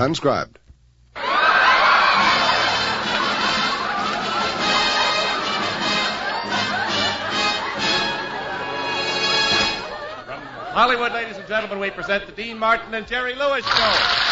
Transcribed. 0.00 0.58
Hollywood, 10.72 11.12
ladies 11.12 11.36
and 11.36 11.46
gentlemen, 11.46 11.78
we 11.78 11.90
present 11.90 12.24
the 12.24 12.32
Dean 12.32 12.58
Martin 12.58 12.94
and 12.94 13.06
Jerry 13.06 13.34
Lewis 13.34 13.62
Show. 13.66 14.29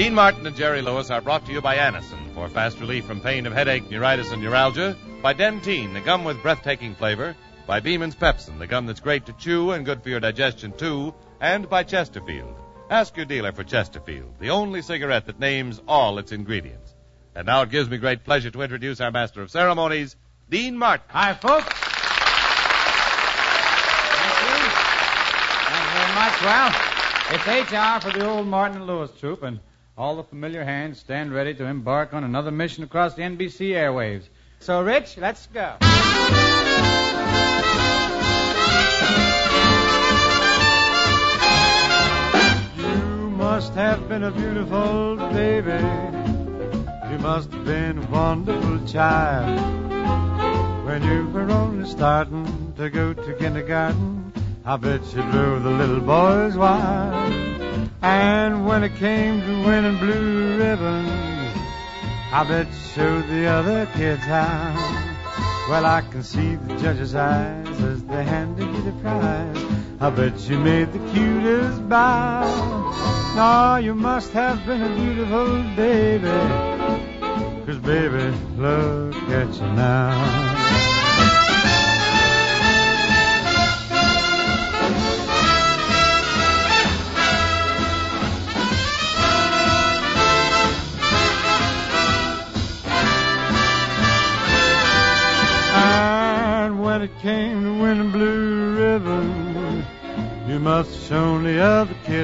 Dean 0.00 0.14
Martin 0.14 0.46
and 0.46 0.56
Jerry 0.56 0.80
Lewis 0.80 1.10
are 1.10 1.20
brought 1.20 1.44
to 1.44 1.52
you 1.52 1.60
by 1.60 1.76
Anacin 1.76 2.32
for 2.32 2.48
fast 2.48 2.80
relief 2.80 3.04
from 3.04 3.20
pain 3.20 3.44
of 3.44 3.52
headache, 3.52 3.90
neuritis, 3.90 4.32
and 4.32 4.40
neuralgia, 4.40 4.96
by 5.20 5.34
Dentyne, 5.34 5.92
the 5.92 6.00
gum 6.00 6.24
with 6.24 6.40
breathtaking 6.40 6.94
flavor, 6.94 7.36
by 7.66 7.80
Beeman's 7.80 8.14
Pepsin, 8.14 8.58
the 8.58 8.66
gum 8.66 8.86
that's 8.86 9.00
great 9.00 9.26
to 9.26 9.34
chew 9.34 9.72
and 9.72 9.84
good 9.84 10.02
for 10.02 10.08
your 10.08 10.18
digestion 10.18 10.72
too, 10.72 11.14
and 11.38 11.68
by 11.68 11.82
Chesterfield. 11.82 12.56
Ask 12.88 13.14
your 13.14 13.26
dealer 13.26 13.52
for 13.52 13.62
Chesterfield, 13.62 14.38
the 14.38 14.48
only 14.48 14.80
cigarette 14.80 15.26
that 15.26 15.38
names 15.38 15.82
all 15.86 16.16
its 16.18 16.32
ingredients. 16.32 16.94
And 17.34 17.44
now 17.44 17.60
it 17.60 17.70
gives 17.70 17.90
me 17.90 17.98
great 17.98 18.24
pleasure 18.24 18.50
to 18.50 18.62
introduce 18.62 19.02
our 19.02 19.10
master 19.10 19.42
of 19.42 19.50
ceremonies, 19.50 20.16
Dean 20.48 20.78
Martin. 20.78 21.04
Hi, 21.10 21.34
folks. 21.34 21.74
Thank 24.16 24.40
you. 24.48 24.64
Thank 25.68 25.84
you 25.84 25.92
very 25.92 26.14
much. 26.14 26.40
Well, 26.40 26.72
it's 27.32 27.46
HR 27.70 28.00
for 28.00 28.18
the 28.18 28.26
old 28.26 28.46
Martin 28.46 28.78
and 28.78 28.86
Lewis 28.86 29.10
troupe, 29.20 29.42
and 29.42 29.60
all 29.96 30.16
the 30.16 30.24
familiar 30.24 30.64
hands 30.64 30.98
stand 30.98 31.32
ready 31.32 31.54
to 31.54 31.64
embark 31.64 32.14
on 32.14 32.24
another 32.24 32.50
mission 32.50 32.84
across 32.84 33.14
the 33.14 33.22
NBC 33.22 33.70
airwaves. 33.70 34.28
So, 34.60 34.82
Rich, 34.82 35.16
let's 35.18 35.46
go. 35.48 35.76
You 42.76 43.30
must 43.36 43.72
have 43.74 44.08
been 44.08 44.24
a 44.24 44.30
beautiful 44.30 45.16
baby. 45.32 45.82
You 47.10 47.18
must 47.18 47.52
have 47.52 47.64
been 47.64 47.98
a 47.98 48.06
wonderful 48.06 48.86
child. 48.86 49.58
When 50.86 51.02
you 51.02 51.28
were 51.28 51.50
only 51.50 51.88
starting 51.88 52.72
to 52.76 52.90
go 52.90 53.12
to 53.12 53.34
kindergarten, 53.34 54.32
I 54.64 54.76
bet 54.76 55.02
you 55.14 55.22
blew 55.22 55.58
the 55.60 55.70
little 55.70 56.00
boys 56.00 56.56
wild. 56.56 57.69
And 58.02 58.66
when 58.66 58.84
it 58.84 58.94
came 58.96 59.40
to 59.40 59.66
winning 59.66 59.98
blue 59.98 60.58
ribbons, 60.58 61.10
I 62.32 62.44
bet 62.48 62.68
showed 62.94 63.28
the 63.28 63.46
other 63.46 63.86
kids 63.94 64.22
how. 64.22 64.74
Well, 65.68 65.86
I 65.86 66.00
can 66.00 66.22
see 66.22 66.56
the 66.56 66.76
judge's 66.78 67.14
eyes 67.14 67.80
as 67.80 68.02
they 68.04 68.24
handed 68.24 68.66
you 68.66 68.82
the 68.82 68.92
prize. 69.02 69.64
I 70.00 70.10
bet 70.10 70.38
you 70.48 70.58
made 70.58 70.92
the 70.92 70.98
cutest 71.12 71.88
bow. 71.88 72.42
Now 73.36 73.76
you 73.76 73.94
must 73.94 74.32
have 74.32 74.64
been 74.66 74.82
a 74.82 74.94
beautiful 74.96 75.62
baby. 75.76 76.26
Cause 77.66 77.78
baby, 77.78 78.34
look 78.56 79.14
at 79.30 79.54
you 79.54 79.66
now. 79.74 80.60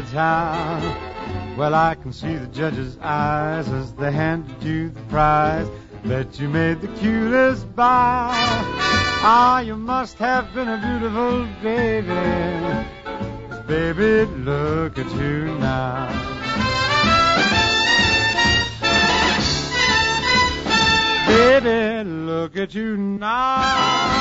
How. 0.04 1.54
Well, 1.56 1.74
I 1.74 1.94
can 1.94 2.12
see 2.12 2.34
the 2.36 2.46
judge's 2.48 2.98
eyes 2.98 3.68
as 3.68 3.92
they 3.94 4.12
handed 4.12 4.62
you 4.62 4.90
the 4.90 5.00
prize. 5.02 5.68
Bet 6.04 6.38
you 6.38 6.48
made 6.48 6.80
the 6.80 6.88
cutest 6.88 7.74
bow. 7.74 8.30
Ah, 9.28 9.60
you 9.60 9.74
must 9.76 10.18
have 10.18 10.52
been 10.54 10.68
a 10.68 10.78
beautiful 10.78 11.46
baby. 11.62 12.06
baby, 13.66 14.30
look 14.42 14.98
at 14.98 15.10
you 15.12 15.58
now. 15.58 16.06
Baby, 21.26 22.08
look 22.08 22.56
at 22.56 22.74
you 22.74 22.96
now. 22.96 24.16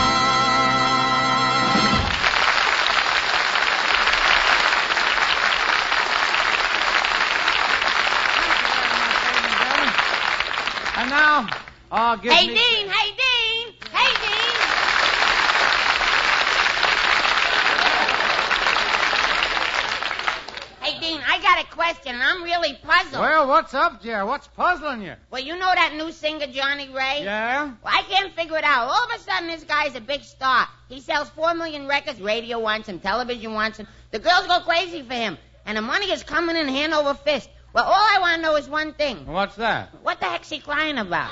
Now, 11.25 11.49
I'll 11.91 12.17
give 12.17 12.31
Hey, 12.31 12.47
me... 12.49 12.53
Dean! 12.53 12.87
Hey, 12.87 13.09
Dean! 13.09 13.73
Hey, 13.91 14.13
Dean! 14.21 14.55
Hey, 20.81 20.99
Dean, 20.99 21.19
I 21.27 21.41
got 21.41 21.65
a 21.65 21.67
question, 21.71 22.13
and 22.13 22.21
I'm 22.21 22.43
really 22.43 22.77
puzzled. 22.83 23.19
Well, 23.19 23.47
what's 23.47 23.73
up, 23.73 24.03
Jerry? 24.03 24.23
What's 24.23 24.47
puzzling 24.49 25.01
you? 25.01 25.15
Well, 25.31 25.41
you 25.41 25.55
know 25.57 25.71
that 25.73 25.95
new 25.97 26.11
singer, 26.11 26.45
Johnnie 26.45 26.89
Ray? 26.89 27.21
Yeah? 27.23 27.71
Well, 27.83 27.91
I 27.91 28.03
can't 28.03 28.31
figure 28.35 28.57
it 28.59 28.63
out. 28.63 28.87
All 28.89 29.05
of 29.05 29.09
a 29.15 29.17
sudden, 29.19 29.47
this 29.47 29.63
guy's 29.63 29.95
a 29.95 30.01
big 30.01 30.21
star. 30.23 30.67
He 30.89 31.01
sells 31.01 31.29
four 31.29 31.55
million 31.55 31.87
records. 31.87 32.21
Radio 32.21 32.59
wants 32.59 32.87
him. 32.87 32.99
Television 32.99 33.55
wants 33.55 33.79
him. 33.79 33.87
The 34.11 34.19
girls 34.19 34.45
go 34.45 34.59
crazy 34.59 35.01
for 35.01 35.15
him. 35.15 35.39
And 35.65 35.75
the 35.75 35.81
money 35.81 36.11
is 36.11 36.21
coming 36.21 36.55
in 36.55 36.67
hand 36.67 36.93
over 36.93 37.15
fist. 37.15 37.49
Well, 37.75 37.83
all 37.83 37.91
I 37.93 38.19
want 38.21 38.35
to 38.37 38.41
know 38.41 38.55
is 38.55 38.69
one 38.69 38.93
thing. 38.93 39.27
What's 39.27 39.57
that? 39.57 39.89
What 40.01 40.21
the 40.21 40.27
heck's 40.27 40.49
he 40.49 40.59
crying 40.59 40.97
about? 40.97 41.29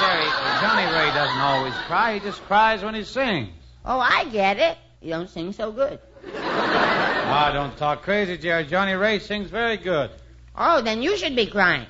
Jerry, 0.00 0.26
Johnnie 0.60 0.92
Ray 0.92 1.14
doesn't 1.14 1.38
always 1.38 1.74
cry. 1.86 2.14
He 2.14 2.20
just 2.20 2.42
cries 2.46 2.82
when 2.82 2.96
he 2.96 3.04
sings. 3.04 3.50
Oh, 3.84 4.00
I 4.00 4.24
get 4.24 4.58
it. 4.58 4.76
You 5.00 5.10
don't 5.10 5.30
sing 5.30 5.52
so 5.52 5.70
good. 5.70 6.00
Ah, 6.34 7.52
don't 7.54 7.76
talk 7.76 8.02
crazy, 8.02 8.36
Jerry. 8.38 8.64
Johnnie 8.64 8.94
Ray 8.94 9.20
sings 9.20 9.50
very 9.50 9.76
good. 9.76 10.10
Oh, 10.56 10.82
then 10.82 11.00
you 11.00 11.16
should 11.16 11.36
be 11.36 11.46
crying. 11.46 11.86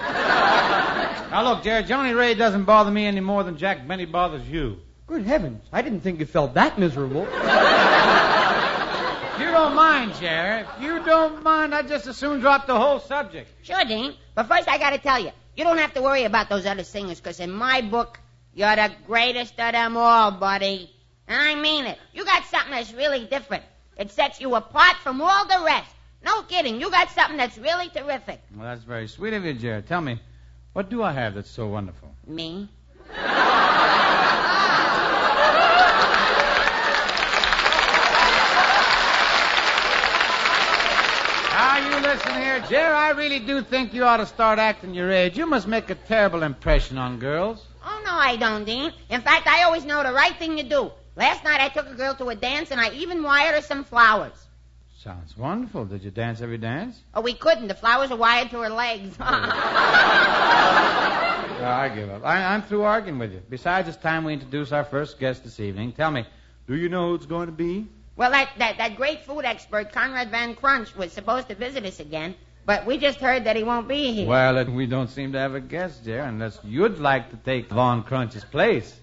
Now, 0.00 1.44
look, 1.44 1.62
Jerry, 1.62 1.84
Johnnie 1.84 2.14
Ray 2.14 2.34
doesn't 2.34 2.64
bother 2.64 2.90
me 2.90 3.06
any 3.06 3.20
more 3.20 3.44
than 3.44 3.56
Jack 3.56 3.86
Benny 3.86 4.04
bothers 4.04 4.48
you. 4.48 4.80
Good 5.06 5.26
heavens, 5.26 5.62
I 5.72 5.80
didn't 5.82 6.00
think 6.00 6.18
you 6.18 6.26
felt 6.26 6.54
that 6.54 6.76
miserable. 6.76 7.28
If 9.54 9.58
you 9.60 9.66
don't 9.66 9.76
mind, 9.76 10.14
Jerry, 10.16 10.60
if 10.62 10.82
you 10.82 11.04
don't 11.04 11.44
mind, 11.44 11.72
I'd 11.76 11.86
just 11.86 12.08
as 12.08 12.16
soon 12.16 12.40
drop 12.40 12.66
the 12.66 12.76
whole 12.76 12.98
subject. 12.98 13.48
Sure, 13.62 13.84
Dean. 13.84 14.16
But 14.34 14.48
first, 14.48 14.68
I 14.68 14.78
got 14.78 14.90
to 14.90 14.98
tell 14.98 15.20
you, 15.20 15.30
you 15.56 15.62
don't 15.62 15.78
have 15.78 15.94
to 15.94 16.02
worry 16.02 16.24
about 16.24 16.48
those 16.48 16.66
other 16.66 16.82
singers, 16.82 17.20
'cause 17.20 17.38
in 17.38 17.52
my 17.52 17.80
book, 17.80 18.18
you're 18.52 18.74
the 18.74 18.90
greatest 19.06 19.52
of 19.60 19.70
them 19.70 19.96
all, 19.96 20.32
buddy. 20.32 20.92
And 21.28 21.40
I 21.40 21.54
mean 21.54 21.86
it. 21.86 22.00
You 22.12 22.24
got 22.24 22.44
something 22.46 22.72
that's 22.72 22.92
really 22.94 23.26
different. 23.26 23.62
It 23.96 24.10
sets 24.10 24.40
you 24.40 24.52
apart 24.56 24.96
from 25.04 25.20
all 25.22 25.44
the 25.46 25.62
rest. 25.64 25.94
No 26.24 26.42
kidding. 26.42 26.80
You 26.80 26.90
got 26.90 27.10
something 27.10 27.36
that's 27.36 27.56
really 27.56 27.90
terrific. 27.90 28.42
Well, 28.56 28.66
that's 28.66 28.82
very 28.82 29.06
sweet 29.06 29.34
of 29.34 29.44
you, 29.44 29.54
Jerry. 29.54 29.82
Tell 29.82 30.00
me, 30.00 30.18
what 30.72 30.90
do 30.90 31.00
I 31.04 31.12
have 31.12 31.36
that's 31.36 31.48
so 31.48 31.68
wonderful? 31.68 32.12
Me? 32.26 32.68
Now, 41.74 41.83
you 41.94 42.00
listen 42.00 42.34
here, 42.34 42.60
Jerry. 42.68 42.92
I 42.94 43.10
really 43.10 43.38
do 43.38 43.62
think 43.62 43.94
you 43.94 44.04
ought 44.04 44.16
to 44.16 44.26
start 44.26 44.58
acting 44.58 44.94
your 44.94 45.10
age. 45.10 45.36
You 45.36 45.46
must 45.46 45.68
make 45.68 45.90
a 45.90 45.94
terrible 45.94 46.42
impression 46.42 46.98
on 46.98 47.18
girls. 47.18 47.64
Oh, 47.84 48.02
no, 48.04 48.12
I 48.12 48.36
don't, 48.36 48.64
Dean. 48.64 48.92
In 49.10 49.20
fact, 49.20 49.46
I 49.46 49.62
always 49.64 49.84
know 49.84 50.02
the 50.02 50.12
right 50.12 50.36
thing 50.36 50.56
to 50.56 50.62
do. 50.62 50.90
Last 51.16 51.44
night, 51.44 51.60
I 51.60 51.68
took 51.68 51.86
a 51.86 51.94
girl 51.94 52.14
to 52.16 52.28
a 52.30 52.34
dance, 52.34 52.70
and 52.72 52.80
I 52.80 52.90
even 52.94 53.22
wired 53.22 53.54
her 53.54 53.60
some 53.60 53.84
flowers. 53.84 54.32
Sounds 55.02 55.36
wonderful. 55.36 55.84
Did 55.84 56.02
you 56.02 56.10
dance 56.10 56.40
every 56.40 56.58
dance? 56.58 56.98
Oh, 57.14 57.20
we 57.20 57.34
couldn't. 57.34 57.68
The 57.68 57.74
flowers 57.74 58.10
are 58.10 58.16
wired 58.16 58.50
to 58.50 58.60
her 58.60 58.70
legs. 58.70 59.16
Oh, 61.56 61.66
I 61.66 61.88
give 61.94 62.10
up. 62.10 62.24
I, 62.24 62.54
I'm 62.54 62.62
through 62.62 62.82
arguing 62.82 63.18
with 63.18 63.32
you. 63.32 63.40
Besides, 63.48 63.88
it's 63.88 63.96
time 63.96 64.24
we 64.24 64.34
introduce 64.34 64.72
our 64.72 64.84
first 64.84 65.18
guest 65.18 65.44
this 65.44 65.60
evening. 65.60 65.92
Tell 65.92 66.10
me, 66.10 66.26
do 66.66 66.74
you 66.74 66.88
know 66.88 67.08
who 67.08 67.14
it's 67.14 67.26
going 67.26 67.46
to 67.46 67.52
be? 67.52 67.86
Well, 68.16 68.30
that, 68.30 68.50
that, 68.58 68.78
that 68.78 68.96
great 68.96 69.24
food 69.24 69.44
expert, 69.44 69.92
Conrad 69.92 70.30
Van 70.30 70.54
Crunch, 70.54 70.94
was 70.94 71.12
supposed 71.12 71.48
to 71.48 71.56
visit 71.56 71.84
us 71.84 71.98
again, 71.98 72.36
but 72.64 72.86
we 72.86 72.96
just 72.96 73.18
heard 73.18 73.44
that 73.44 73.56
he 73.56 73.64
won't 73.64 73.88
be 73.88 74.12
here. 74.12 74.28
Well, 74.28 74.56
uh, 74.56 74.64
we 74.64 74.86
don't 74.86 75.10
seem 75.10 75.32
to 75.32 75.38
have 75.38 75.54
a 75.56 75.60
guest, 75.60 76.04
Jerry, 76.04 76.26
unless 76.28 76.60
you'd 76.62 77.00
like 77.00 77.30
to 77.30 77.36
take 77.36 77.68
Von 77.70 78.04
Crunch's 78.04 78.44
place. 78.44 79.00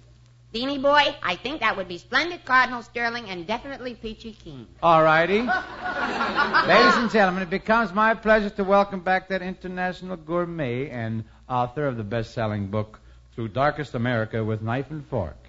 Deanie 0.53 0.81
boy, 0.81 1.15
I 1.23 1.35
think 1.35 1.59
that 1.59 1.75
would 1.75 1.89
be 1.89 1.97
splendid 1.97 2.45
Cardinal 2.45 2.83
Sterling 2.83 3.29
and 3.29 3.45
definitely 3.45 3.95
Peachy 3.95 4.31
Keen. 4.33 4.67
All 4.81 5.03
righty. 5.03 5.41
Ladies 6.67 6.95
and 6.95 7.11
gentlemen, 7.11 7.43
it 7.43 7.49
becomes 7.49 7.93
my 7.93 8.13
pleasure 8.13 8.49
to 8.49 8.63
welcome 8.63 9.01
back 9.01 9.27
that 9.29 9.41
international 9.41 10.15
gourmet 10.15 10.89
and 10.89 11.25
author 11.49 11.85
of 11.85 11.97
the 11.97 12.03
best-selling 12.03 12.67
book, 12.67 12.99
Through 13.35 13.49
Darkest 13.49 13.93
America 13.93 14.43
with 14.43 14.61
Knife 14.61 14.89
and 14.89 15.05
Fork. 15.07 15.40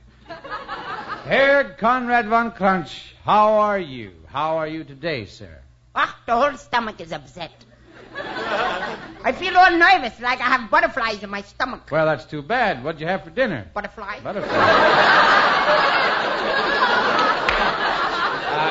Herr 1.25 1.75
Conrad 1.79 2.27
von 2.27 2.51
Crunch, 2.51 3.15
how 3.25 3.53
are 3.53 3.79
you? 3.79 4.13
How 4.27 4.57
are 4.57 4.67
you 4.67 4.83
today, 4.83 5.27
sir? 5.27 5.61
Ah, 5.95 6.19
the 6.27 6.35
whole 6.35 6.57
stomach 6.57 7.01
is 7.01 7.13
upset. 7.13 7.53
I 8.19 9.33
feel 9.33 9.57
all 9.57 9.71
nervous, 9.71 10.19
like 10.21 10.41
I 10.41 10.49
have 10.49 10.69
butterflies 10.69 11.23
in 11.23 11.31
my 11.31 11.43
stomach. 11.43 11.89
Well, 11.93 12.07
that's 12.07 12.25
too 12.25 12.43
bad. 12.43 12.83
What'd 12.83 13.01
you 13.01 13.07
have 13.07 13.23
for 13.23 13.31
dinner? 13.31 13.71
Butterflies? 13.73 14.21
Butterfly. 14.23 14.49
uh, 14.53 14.59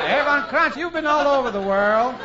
Herr 0.07 0.25
von 0.25 0.43
Crunch, 0.49 0.75
you've 0.75 0.91
been 0.91 1.07
all 1.07 1.27
over 1.27 1.51
the 1.51 1.61
world. 1.61 2.15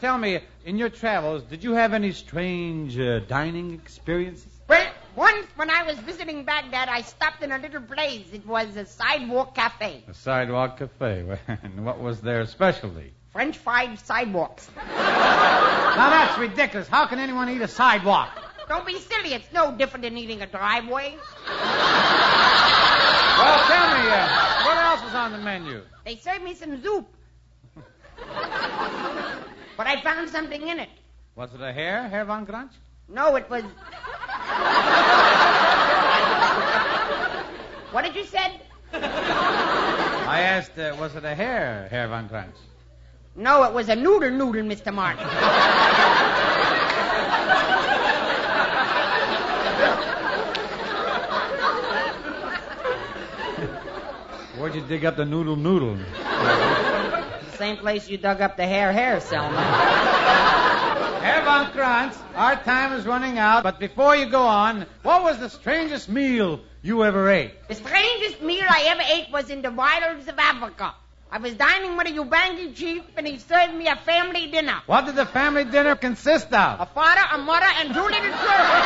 Tell 0.00 0.16
me, 0.18 0.38
in 0.64 0.78
your 0.78 0.88
travels, 0.88 1.42
did 1.42 1.64
you 1.64 1.72
have 1.72 1.94
any 1.94 2.12
strange 2.12 2.96
uh, 2.96 3.18
dining 3.20 3.74
experiences? 3.74 4.52
Well, 4.68 4.86
once 5.16 5.46
when 5.56 5.70
I 5.70 5.82
was 5.84 5.98
visiting 5.98 6.44
Baghdad, 6.44 6.88
I 6.88 7.02
stopped 7.02 7.42
in 7.42 7.52
a 7.52 7.58
little 7.58 7.80
place. 7.82 8.26
It 8.32 8.46
was 8.46 8.76
a 8.76 8.86
sidewalk 8.86 9.54
cafe. 9.54 10.04
A 10.08 10.14
sidewalk 10.14 10.78
cafe. 10.78 11.38
And 11.48 11.84
what 11.84 12.00
was 12.00 12.20
their 12.20 12.46
specialty? 12.46 13.12
French 13.32 13.56
fried 13.58 13.98
sidewalks. 14.00 14.68
Now 15.96 16.10
that's 16.10 16.38
ridiculous. 16.38 16.88
How 16.88 17.06
can 17.06 17.20
anyone 17.20 17.48
eat 17.48 17.60
a 17.60 17.68
sidewalk? 17.68 18.30
Don't 18.68 18.84
be 18.84 18.98
silly. 18.98 19.32
It's 19.34 19.52
no 19.52 19.76
different 19.76 20.02
than 20.02 20.16
eating 20.18 20.42
a 20.42 20.46
driveway. 20.46 21.16
Well, 23.36 23.58
tell 23.66 23.86
me, 23.94 24.08
uh, 24.10 24.64
what 24.64 24.76
else 24.76 25.02
was 25.04 25.14
on 25.14 25.32
the 25.32 25.38
menu? 25.38 25.82
They 26.04 26.16
served 26.16 26.42
me 26.42 26.54
some 26.54 26.82
soup. 26.82 27.06
but 29.76 29.86
I 29.86 30.00
found 30.02 30.30
something 30.30 30.66
in 30.66 30.80
it. 30.80 30.88
Was 31.36 31.54
it 31.54 31.60
a 31.60 31.72
hare, 31.72 32.08
Herr 32.08 32.24
von 32.24 32.46
Crunch? 32.46 32.72
No, 33.08 33.36
it 33.36 33.48
was. 33.50 33.62
What 37.94 38.04
did 38.04 38.16
you 38.16 38.24
say? 38.24 38.60
I 38.92 40.40
asked, 40.40 40.76
uh, 40.76 40.96
was 40.98 41.14
it 41.14 41.24
a 41.24 41.32
hare, 41.32 41.86
Herr 41.92 42.08
von 42.08 42.28
Crunch? 42.28 42.56
No, 43.36 43.62
it 43.62 43.72
was 43.72 43.88
a 43.88 43.94
noodle 43.94 44.32
noodle, 44.32 44.62
Mr. 44.62 44.92
Martin. 44.92 45.24
Where'd 54.58 54.74
you 54.74 54.80
dig 54.82 55.04
up 55.04 55.16
the 55.16 55.24
noodle 55.24 55.54
noodle? 55.54 55.94
the 55.94 57.56
same 57.56 57.76
place 57.76 58.08
you 58.08 58.18
dug 58.18 58.40
up 58.40 58.56
the 58.56 58.66
hair 58.66 58.92
hair, 58.92 59.20
Selma. 59.20 60.62
Herr 61.24 61.42
von 61.42 61.72
Crunch, 61.72 62.12
our 62.34 62.54
time 62.64 62.92
is 62.92 63.06
running 63.06 63.38
out, 63.38 63.62
but 63.62 63.80
before 63.80 64.14
you 64.14 64.26
go 64.26 64.42
on, 64.42 64.84
what 65.02 65.22
was 65.22 65.38
the 65.38 65.48
strangest 65.48 66.06
meal 66.06 66.60
you 66.82 67.02
ever 67.02 67.30
ate? 67.30 67.66
The 67.66 67.76
strangest 67.76 68.42
meal 68.42 68.66
I 68.68 68.82
ever 68.88 69.00
ate 69.00 69.32
was 69.32 69.48
in 69.48 69.62
the 69.62 69.70
wilds 69.70 70.28
of 70.28 70.38
Africa. 70.38 70.92
I 71.32 71.38
was 71.38 71.54
dining 71.54 71.96
with 71.96 72.08
a 72.08 72.10
Ubangi 72.10 72.76
chief, 72.76 73.04
and 73.16 73.26
he 73.26 73.38
served 73.38 73.72
me 73.72 73.88
a 73.88 73.96
family 73.96 74.50
dinner. 74.50 74.82
What 74.84 75.06
did 75.06 75.16
the 75.16 75.24
family 75.24 75.64
dinner 75.64 75.96
consist 75.96 76.52
of? 76.52 76.80
A 76.80 76.86
father, 76.92 77.22
a 77.32 77.38
mother, 77.38 77.70
and 77.78 77.94
two 77.94 78.02
little 78.02 78.20
children. 78.20 78.82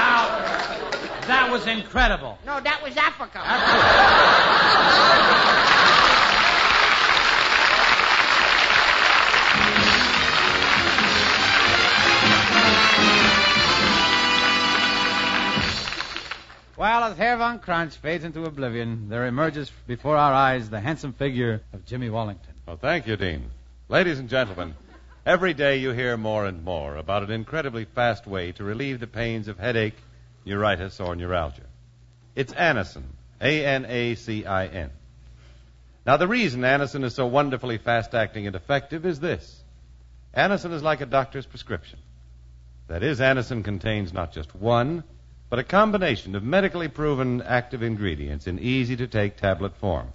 Now, 0.00 0.28
that 1.28 1.50
was 1.52 1.66
incredible. 1.66 2.38
No, 2.46 2.58
that 2.58 2.82
was 2.82 2.96
Africa. 2.96 3.40
Well, 16.80 17.04
as 17.04 17.18
Herr 17.18 17.36
von 17.36 17.58
Crunch 17.58 17.94
fades 17.96 18.24
into 18.24 18.46
oblivion, 18.46 19.10
there 19.10 19.26
emerges 19.26 19.70
before 19.86 20.16
our 20.16 20.32
eyes 20.32 20.70
the 20.70 20.80
handsome 20.80 21.12
figure 21.12 21.60
of 21.74 21.84
Jimmy 21.84 22.08
Wallington. 22.08 22.54
Well, 22.66 22.78
thank 22.78 23.06
you, 23.06 23.18
Dean. 23.18 23.50
Ladies 23.90 24.18
and 24.18 24.30
gentlemen, 24.30 24.74
every 25.26 25.52
day 25.52 25.76
you 25.76 25.90
hear 25.90 26.16
more 26.16 26.46
and 26.46 26.64
more 26.64 26.96
about 26.96 27.22
an 27.22 27.32
incredibly 27.32 27.84
fast 27.84 28.26
way 28.26 28.52
to 28.52 28.64
relieve 28.64 28.98
the 28.98 29.06
pains 29.06 29.46
of 29.46 29.58
headache, 29.58 29.96
neuritis, 30.46 31.00
or 31.00 31.14
neuralgia. 31.14 31.66
It's 32.34 32.54
Anacin, 32.54 33.04
A-N-A-C-I-N. 33.42 34.90
Now, 36.06 36.16
the 36.16 36.28
reason 36.28 36.62
Anacin 36.62 37.04
is 37.04 37.14
so 37.14 37.26
wonderfully 37.26 37.76
fast-acting 37.76 38.46
and 38.46 38.56
effective 38.56 39.04
is 39.04 39.20
this. 39.20 39.62
Anacin 40.34 40.72
is 40.72 40.82
like 40.82 41.02
a 41.02 41.06
doctor's 41.06 41.44
prescription. 41.44 41.98
That 42.88 43.02
is, 43.02 43.20
Anacin 43.20 43.64
contains 43.64 44.14
not 44.14 44.32
just 44.32 44.54
one, 44.54 45.04
but 45.50 45.58
a 45.58 45.64
combination 45.64 46.36
of 46.36 46.44
medically 46.44 46.88
proven 46.88 47.42
active 47.42 47.82
ingredients 47.82 48.46
in 48.46 48.58
easy-to-take 48.58 49.36
tablet 49.36 49.76
form. 49.76 50.12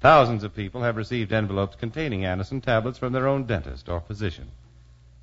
Thousands 0.00 0.44
of 0.44 0.54
people 0.54 0.82
have 0.82 0.96
received 0.96 1.32
envelopes 1.32 1.76
containing 1.76 2.20
Anacin 2.20 2.62
tablets 2.62 2.98
from 2.98 3.12
their 3.12 3.26
own 3.26 3.44
dentist 3.44 3.88
or 3.88 4.00
physician, 4.00 4.46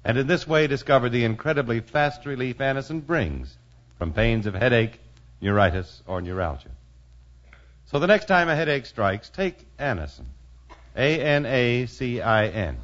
and 0.03 0.17
in 0.17 0.27
this 0.27 0.45
way 0.45 0.67
discovered 0.67 1.09
the 1.09 1.23
incredibly 1.23 1.79
fast 1.79 2.25
relief 2.25 2.57
Anacin 2.57 3.07
brings 3.07 3.57
from 3.97 4.11
pains 4.11 4.45
of 4.45 4.53
headache, 4.53 4.99
neuritis, 5.39 6.03
or 6.05 6.21
neuralgia. 6.21 6.69
So 7.85 7.99
the 7.99 8.07
next 8.07 8.25
time 8.25 8.49
a 8.49 8.55
headache 8.55 8.85
strikes, 8.85 9.29
take 9.29 9.65
Anacin. 9.79 10.25
A-N-A-C-I-N. 10.97 12.77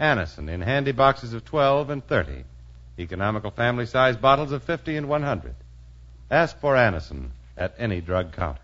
Anacin 0.00 0.48
in 0.48 0.60
handy 0.60 0.92
boxes 0.92 1.32
of 1.32 1.44
12 1.44 1.90
and 1.90 2.06
30. 2.06 2.44
Economical 2.98 3.50
family 3.50 3.86
size 3.86 4.16
bottles 4.16 4.52
of 4.52 4.62
50 4.62 4.96
and 4.96 5.08
100. 5.08 5.54
Ask 6.30 6.58
for 6.58 6.74
Anacin 6.74 7.28
at 7.56 7.74
any 7.78 8.00
drug 8.00 8.32
counter. 8.32 8.60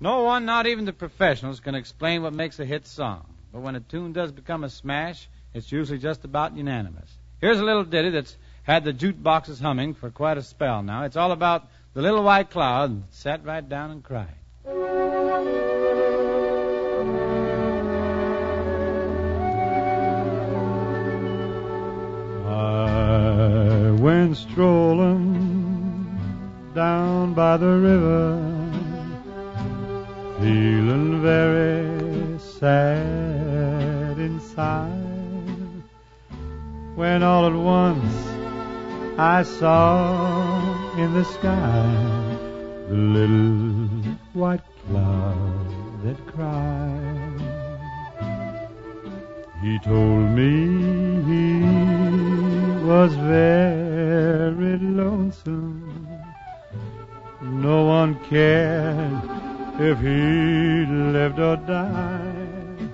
No 0.00 0.22
one, 0.24 0.46
not 0.46 0.66
even 0.66 0.84
the 0.84 0.92
professionals, 0.92 1.60
can 1.60 1.76
explain 1.76 2.22
what 2.22 2.32
makes 2.32 2.58
a 2.58 2.64
hit 2.64 2.88
song. 2.88 3.24
But 3.52 3.60
when 3.60 3.76
a 3.76 3.80
tune 3.80 4.12
does 4.12 4.32
become 4.32 4.64
a 4.64 4.70
smash, 4.70 5.28
it's 5.54 5.70
usually 5.70 5.98
just 5.98 6.24
about 6.24 6.56
unanimous. 6.56 7.08
Here's 7.40 7.60
a 7.60 7.64
little 7.64 7.84
ditty 7.84 8.10
that's 8.10 8.36
had 8.64 8.82
the 8.82 8.92
jukeboxes 8.92 9.60
humming 9.60 9.94
for 9.94 10.10
quite 10.10 10.38
a 10.38 10.42
spell 10.42 10.82
now. 10.82 11.04
It's 11.04 11.16
all 11.16 11.32
about 11.32 11.68
the 11.94 12.02
little 12.02 12.24
white 12.24 12.50
cloud 12.50 13.02
sat 13.12 13.44
right 13.44 13.68
down 13.68 13.90
and 13.90 14.02
cried. 14.02 14.41
Strolling 24.34 26.18
down 26.74 27.34
by 27.34 27.58
the 27.58 27.66
river, 27.66 28.38
feeling 30.40 31.20
very 31.20 32.38
sad 32.38 34.18
inside. 34.18 34.88
When 36.94 37.22
all 37.22 37.44
at 37.46 37.52
once 37.52 38.14
I 39.18 39.42
saw 39.42 40.96
in 40.96 41.12
the 41.12 41.24
sky 41.24 42.38
the 42.88 42.94
little 42.94 43.88
white 44.32 44.64
cloud 44.88 45.68
that 46.04 46.16
cried. 46.28 47.40
He 49.60 49.78
told 49.80 50.30
me 50.30 51.20
he 51.28 51.60
was 52.86 53.14
very 53.14 53.81
lonesome. 54.62 56.08
No 57.42 57.84
one 57.86 58.14
cared 58.24 59.22
if 59.80 59.98
he 59.98 60.86
lived 60.86 61.38
or 61.38 61.56
died. 61.56 62.90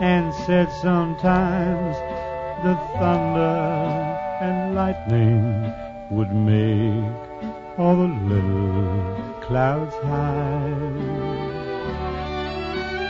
And 0.00 0.34
said 0.46 0.70
sometimes 0.82 1.96
the 2.64 2.76
thunder 2.98 4.18
and 4.40 4.74
lightning 4.74 5.72
would 6.10 6.32
make 6.34 7.78
all 7.78 7.96
the 7.96 8.08
little 8.28 9.40
clouds 9.40 9.94
hide. 9.96 11.34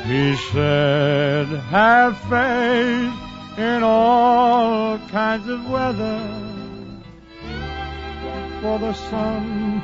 He 0.06 0.36
said, 0.52 1.46
have 1.46 2.16
faith 2.18 3.58
in 3.58 3.82
all 3.82 4.98
kinds 5.08 5.48
of 5.48 5.68
weather, 5.68 6.43
for 8.64 8.78
the 8.78 8.94
sun 8.94 9.82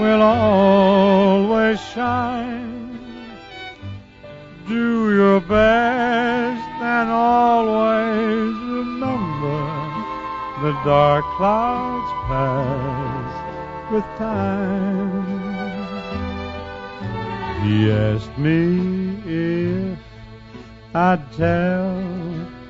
will 0.00 0.22
always 0.22 1.78
shine. 1.92 2.98
Do 4.66 5.14
your 5.14 5.40
best 5.40 6.68
and 6.80 7.10
always 7.10 8.54
remember 8.78 9.60
the 10.62 10.72
dark 10.86 11.24
clouds 11.36 12.10
pass 12.28 13.32
with 13.92 14.06
time. 14.16 15.28
He 17.62 17.92
asked 17.92 18.38
me 18.38 18.58
if 19.26 19.98
I'd 20.94 21.30
tell 21.34 21.92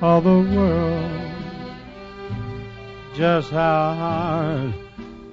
all 0.01 0.19
the 0.19 0.41
world 0.53 1.31
just 3.15 3.51
how 3.51 3.95
hard 4.03 4.88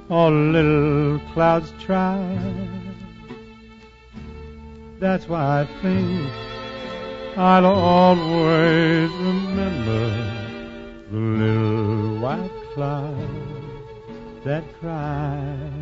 all 0.09 0.31
little 0.31 1.19
clouds 1.33 1.73
try. 1.81 2.39
That's 5.01 5.29
why 5.29 5.63
I 5.63 5.83
think 5.83 6.31
I'll 7.37 7.67
always 7.67 9.11
remember 9.11 10.11
the 11.11 11.17
little 11.19 12.19
white 12.21 12.51
cloud 12.73 13.29
that 14.45 14.65
cried. 14.81 15.73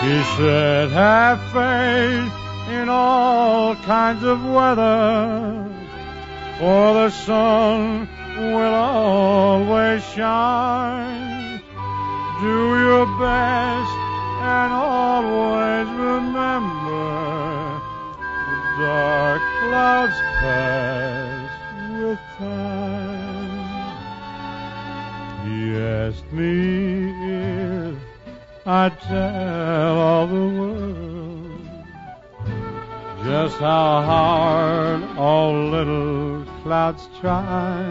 He 0.00 0.22
said, 0.36 0.90
have 0.90 1.38
faith 1.52 2.32
in 2.70 2.88
all 2.88 3.74
kinds 3.76 4.22
of 4.24 4.42
weather, 4.42 5.68
for 6.58 6.94
the 6.94 7.10
sun 7.10 8.08
will 8.38 8.74
always 8.74 10.02
shine. 10.14 11.39
Do 12.40 12.80
your 12.80 13.04
best 13.18 13.96
and 14.40 14.72
always 14.72 15.88
remember 15.88 17.80
the 18.48 18.58
dark 18.78 19.42
clouds 19.60 20.18
pass 20.40 21.50
with 22.00 22.18
time. 22.38 23.50
He 25.44 25.76
asked 25.76 26.32
me 26.32 27.12
if 27.30 27.96
I'd 28.64 28.98
tell 29.02 29.98
all 29.98 30.26
the 30.26 30.48
world 30.60 31.68
just 33.22 33.58
how 33.58 34.00
hard 34.00 35.02
all 35.18 35.52
little 35.68 36.46
clouds 36.62 37.06
try. 37.20 37.84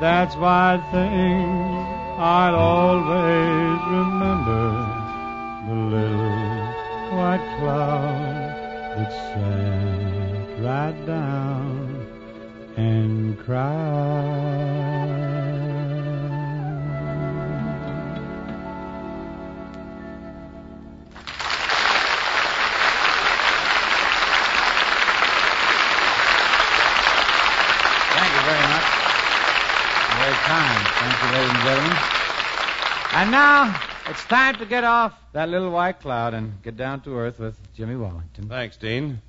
That's 0.00 0.34
why 0.34 0.74
I 0.74 0.78
think 0.90 2.03
I'll 2.16 2.54
always 2.54 3.80
remember 3.90 4.70
the 5.66 5.74
little 5.74 6.36
white 7.16 7.44
cloud 7.58 8.54
that 8.96 9.10
sat 9.34 10.62
right 10.62 11.06
down 11.06 12.06
and 12.76 13.36
cried. 13.40 13.64
Thank 28.14 28.30
you 28.34 28.42
very 28.46 28.66
much. 28.68 28.88
Very 30.20 30.36
kind. 30.46 30.83
Thank 31.04 31.22
you, 31.22 31.38
ladies 31.38 31.50
and 31.50 31.58
gentlemen. 31.64 31.96
And 33.12 33.30
now 33.30 33.82
it's 34.06 34.24
time 34.24 34.54
to 34.56 34.64
get 34.64 34.84
off 34.84 35.12
that 35.34 35.50
little 35.50 35.70
white 35.70 36.00
cloud 36.00 36.32
and 36.32 36.62
get 36.62 36.78
down 36.78 37.02
to 37.02 37.18
earth 37.18 37.38
with 37.38 37.58
Jimmy 37.76 37.94
Wallington. 37.94 38.48
Thanks, 38.48 38.78
Dean. 38.78 39.20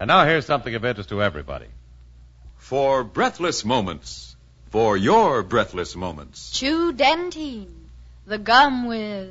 And 0.00 0.08
now 0.08 0.24
here's 0.24 0.46
something 0.46 0.74
of 0.74 0.84
interest 0.84 1.10
to 1.10 1.22
everybody. 1.22 1.68
For 2.56 3.04
breathless 3.04 3.64
moments. 3.64 4.34
For 4.70 4.96
your 4.96 5.44
breathless 5.44 5.94
moments. 5.94 6.50
Chew 6.50 6.92
Dentyne, 6.92 7.72
the 8.26 8.38
gum 8.38 8.88
with 8.88 9.30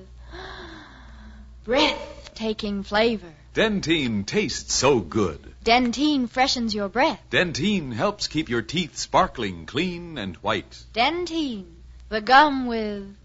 breathtaking 1.66 2.84
flavor. 2.84 3.34
Dentyne 3.54 4.26
tastes 4.26 4.74
so 4.74 5.02
good. 5.02 5.40
Dentyne 5.66 6.30
freshens 6.30 6.74
your 6.74 6.88
breath. 6.88 7.20
Dentyne 7.30 7.92
helps 7.92 8.28
keep 8.28 8.48
your 8.48 8.62
teeth 8.62 8.98
sparkling 8.98 9.66
clean 9.66 10.18
and 10.18 10.38
white. 10.38 10.86
Dentyne, 10.94 11.66
the 12.12 12.20
gum 12.20 12.68
with 12.68 13.16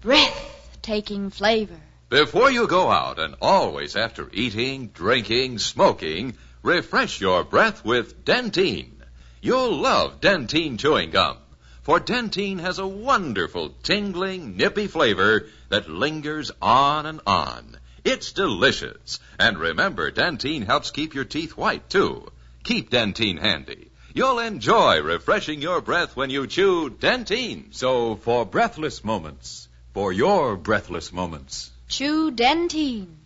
breathtaking 0.00 1.28
flavor. 1.28 1.78
Before 2.08 2.50
you 2.50 2.66
go 2.66 2.90
out 2.90 3.18
and 3.18 3.34
always 3.42 3.96
after 3.96 4.30
eating, 4.32 4.88
drinking, 4.88 5.58
smoking, 5.58 6.38
refresh 6.62 7.20
your 7.20 7.44
breath 7.44 7.84
with 7.84 8.24
Dentyne. 8.24 8.94
You'll 9.42 9.76
love 9.76 10.22
Dentyne 10.22 10.78
chewing 10.78 11.10
gum, 11.10 11.36
for 11.82 12.00
Dentyne 12.00 12.60
has 12.60 12.78
a 12.78 12.86
wonderful 12.86 13.74
tingling, 13.82 14.56
nippy 14.56 14.86
flavor 14.86 15.46
that 15.68 15.86
lingers 15.86 16.50
on 16.62 17.04
and 17.04 17.20
on. 17.26 17.76
It's 18.04 18.32
delicious. 18.32 19.20
And 19.38 19.58
remember, 19.58 20.10
Dentyne 20.10 20.64
helps 20.64 20.90
keep 20.90 21.14
your 21.14 21.26
teeth 21.26 21.58
white, 21.58 21.90
too. 21.90 22.26
Keep 22.62 22.88
Dentyne 22.88 23.38
handy. 23.38 23.90
You'll 24.16 24.38
enjoy 24.38 25.02
refreshing 25.02 25.60
your 25.60 25.80
breath 25.80 26.14
when 26.14 26.30
you 26.30 26.46
chew 26.46 26.88
Dentyne. 26.88 27.74
So, 27.74 28.14
for 28.14 28.46
breathless 28.46 29.02
moments, 29.02 29.66
for 29.92 30.12
your 30.12 30.56
breathless 30.56 31.12
moments, 31.12 31.72
Chew 31.88 32.30
Dentyne, 32.30 33.16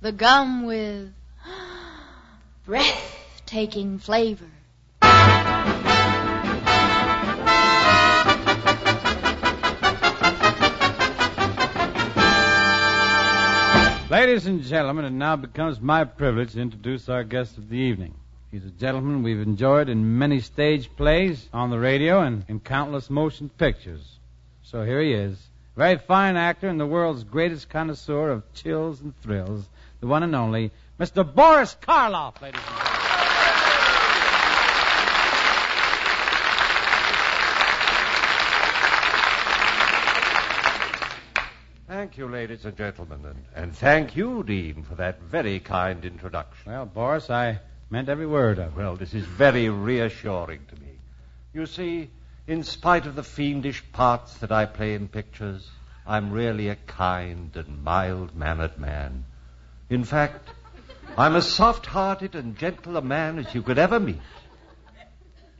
the 0.00 0.12
gum 0.12 0.64
with 0.64 1.12
breathtaking 2.64 3.98
flavor. 3.98 4.46
Ladies 14.08 14.46
and 14.46 14.62
gentlemen, 14.62 15.06
it 15.06 15.10
now 15.10 15.34
becomes 15.34 15.80
my 15.80 16.04
privilege 16.04 16.52
to 16.52 16.60
introduce 16.60 17.08
our 17.08 17.24
guest 17.24 17.58
of 17.58 17.68
the 17.68 17.78
evening. 17.78 18.14
He's 18.56 18.64
a 18.64 18.70
gentleman 18.70 19.22
we've 19.22 19.42
enjoyed 19.42 19.90
in 19.90 20.16
many 20.16 20.40
stage 20.40 20.88
plays, 20.96 21.46
on 21.52 21.68
the 21.68 21.78
radio, 21.78 22.22
and 22.22 22.42
in 22.48 22.58
countless 22.58 23.10
motion 23.10 23.50
pictures. 23.50 24.18
So 24.62 24.82
here 24.82 25.02
he 25.02 25.12
is. 25.12 25.36
Very 25.76 25.98
fine 25.98 26.38
actor 26.38 26.66
and 26.66 26.80
the 26.80 26.86
world's 26.86 27.22
greatest 27.22 27.68
connoisseur 27.68 28.30
of 28.30 28.50
chills 28.54 29.02
and 29.02 29.14
thrills, 29.20 29.68
the 30.00 30.06
one 30.06 30.22
and 30.22 30.34
only 30.34 30.70
Mr. 30.98 31.22
Boris 31.22 31.76
Karloff, 31.82 32.40
ladies 32.40 32.58
and 32.66 32.78
gentlemen. 32.78 33.02
Thank 41.86 42.16
you, 42.16 42.26
ladies 42.26 42.64
and 42.64 42.74
gentlemen, 42.74 43.20
and, 43.26 43.44
and 43.54 43.76
thank 43.76 44.16
you, 44.16 44.42
Dean, 44.42 44.82
for 44.82 44.94
that 44.94 45.20
very 45.20 45.60
kind 45.60 46.02
introduction. 46.06 46.72
Well, 46.72 46.86
Boris, 46.86 47.28
I 47.28 47.60
meant 47.90 48.08
every 48.08 48.26
word 48.26 48.58
of 48.58 48.72
it. 48.72 48.76
Well, 48.76 48.96
this 48.96 49.14
is 49.14 49.24
very 49.24 49.68
reassuring 49.68 50.60
to 50.68 50.74
me. 50.80 50.98
You 51.52 51.66
see, 51.66 52.10
in 52.46 52.62
spite 52.62 53.06
of 53.06 53.14
the 53.14 53.22
fiendish 53.22 53.82
parts 53.92 54.34
that 54.38 54.52
I 54.52 54.66
play 54.66 54.94
in 54.94 55.08
pictures, 55.08 55.68
I'm 56.06 56.30
really 56.30 56.68
a 56.68 56.76
kind 56.76 57.50
and 57.56 57.82
mild 57.82 58.36
mannered 58.36 58.78
man. 58.78 59.24
In 59.88 60.04
fact, 60.04 60.48
I'm 61.16 61.34
as 61.34 61.46
soft 61.46 61.86
hearted 61.86 62.34
and 62.34 62.56
gentle 62.56 62.96
a 62.96 63.02
man 63.02 63.38
as 63.38 63.54
you 63.54 63.62
could 63.62 63.78
ever 63.78 63.98
meet. 63.98 64.20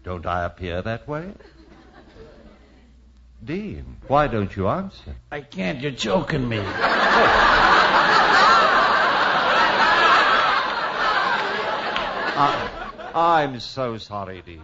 Don't 0.04 0.26
I 0.26 0.44
appear 0.44 0.82
that 0.82 1.08
way? 1.08 1.32
Dean, 3.44 3.96
why 4.06 4.26
don't 4.26 4.54
you 4.56 4.68
answer? 4.68 5.14
I 5.30 5.40
can't. 5.40 5.80
You're 5.80 5.92
choking 5.92 6.48
me. 6.48 6.58
I, 12.38 12.68
I'm 13.14 13.60
so 13.60 13.98
sorry, 13.98 14.42
Dean. 14.42 14.62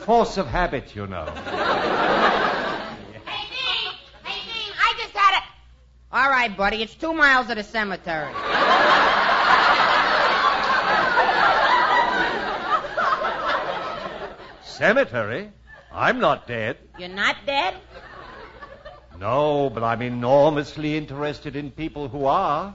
Force 0.00 0.36
of 0.36 0.46
habit, 0.46 0.94
you 0.94 1.06
know. 1.06 1.24
Hey, 1.24 1.32
Dean! 3.50 3.92
Hey, 4.22 4.40
Dean, 4.52 4.72
I 4.78 4.94
just 4.98 5.14
had 5.14 5.38
it. 5.38 5.44
All 6.12 6.28
right, 6.28 6.54
buddy, 6.54 6.82
it's 6.82 6.94
two 6.94 7.14
miles 7.14 7.46
to 7.46 7.54
the 7.54 7.62
cemetery. 7.62 8.32
Cemetery? 14.64 15.50
I'm 15.90 16.18
not 16.20 16.46
dead. 16.46 16.76
You're 16.98 17.08
not 17.08 17.36
dead? 17.46 17.76
No, 19.18 19.70
but 19.70 19.82
I'm 19.84 20.02
enormously 20.02 20.96
interested 20.98 21.56
in 21.56 21.70
people 21.70 22.08
who 22.08 22.26
are. 22.26 22.74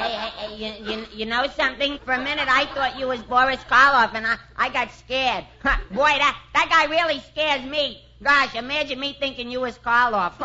Hey, 0.00 0.12
hey, 0.16 0.30
hey, 0.36 0.49
you, 0.60 0.72
you, 0.84 1.06
you 1.12 1.26
know 1.26 1.46
something? 1.56 1.98
For 2.04 2.12
a 2.12 2.22
minute, 2.22 2.48
I 2.48 2.66
thought 2.66 2.98
you 2.98 3.08
was 3.08 3.22
Boris 3.22 3.60
Karloff, 3.64 4.14
and 4.14 4.26
I, 4.26 4.36
I 4.56 4.68
got 4.68 4.92
scared. 4.92 5.44
Boy, 5.90 6.12
that, 6.18 6.38
that 6.54 6.68
guy 6.68 6.84
really 6.90 7.20
scares 7.20 7.64
me. 7.64 8.02
Gosh, 8.22 8.54
imagine 8.54 9.00
me 9.00 9.16
thinking 9.18 9.50
you 9.50 9.60
was 9.60 9.78
Karloff. 9.78 10.34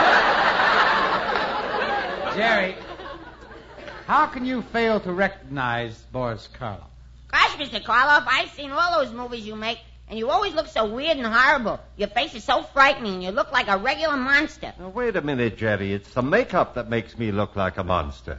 Jerry, 2.36 2.76
how 4.06 4.26
can 4.26 4.44
you 4.44 4.62
fail 4.62 5.00
to 5.00 5.12
recognize 5.12 5.98
Boris 6.12 6.48
Karloff? 6.56 6.86
Gosh, 7.26 7.56
Mr. 7.56 7.82
Karloff, 7.82 8.24
I've 8.28 8.50
seen 8.50 8.70
all 8.70 9.02
those 9.02 9.12
movies 9.12 9.44
you 9.44 9.56
make, 9.56 9.80
and 10.14 10.20
you 10.20 10.30
always 10.30 10.54
look 10.54 10.68
so 10.68 10.84
weird 10.84 11.16
and 11.16 11.26
horrible. 11.26 11.80
Your 11.96 12.06
face 12.06 12.36
is 12.36 12.44
so 12.44 12.62
frightening. 12.62 13.20
You 13.20 13.32
look 13.32 13.50
like 13.50 13.66
a 13.66 13.76
regular 13.76 14.16
monster. 14.16 14.72
Now, 14.78 14.90
wait 14.90 15.16
a 15.16 15.20
minute, 15.20 15.56
Jerry. 15.56 15.92
It's 15.92 16.08
the 16.14 16.22
makeup 16.22 16.76
that 16.76 16.88
makes 16.88 17.18
me 17.18 17.32
look 17.32 17.56
like 17.56 17.78
a 17.78 17.82
monster. 17.82 18.38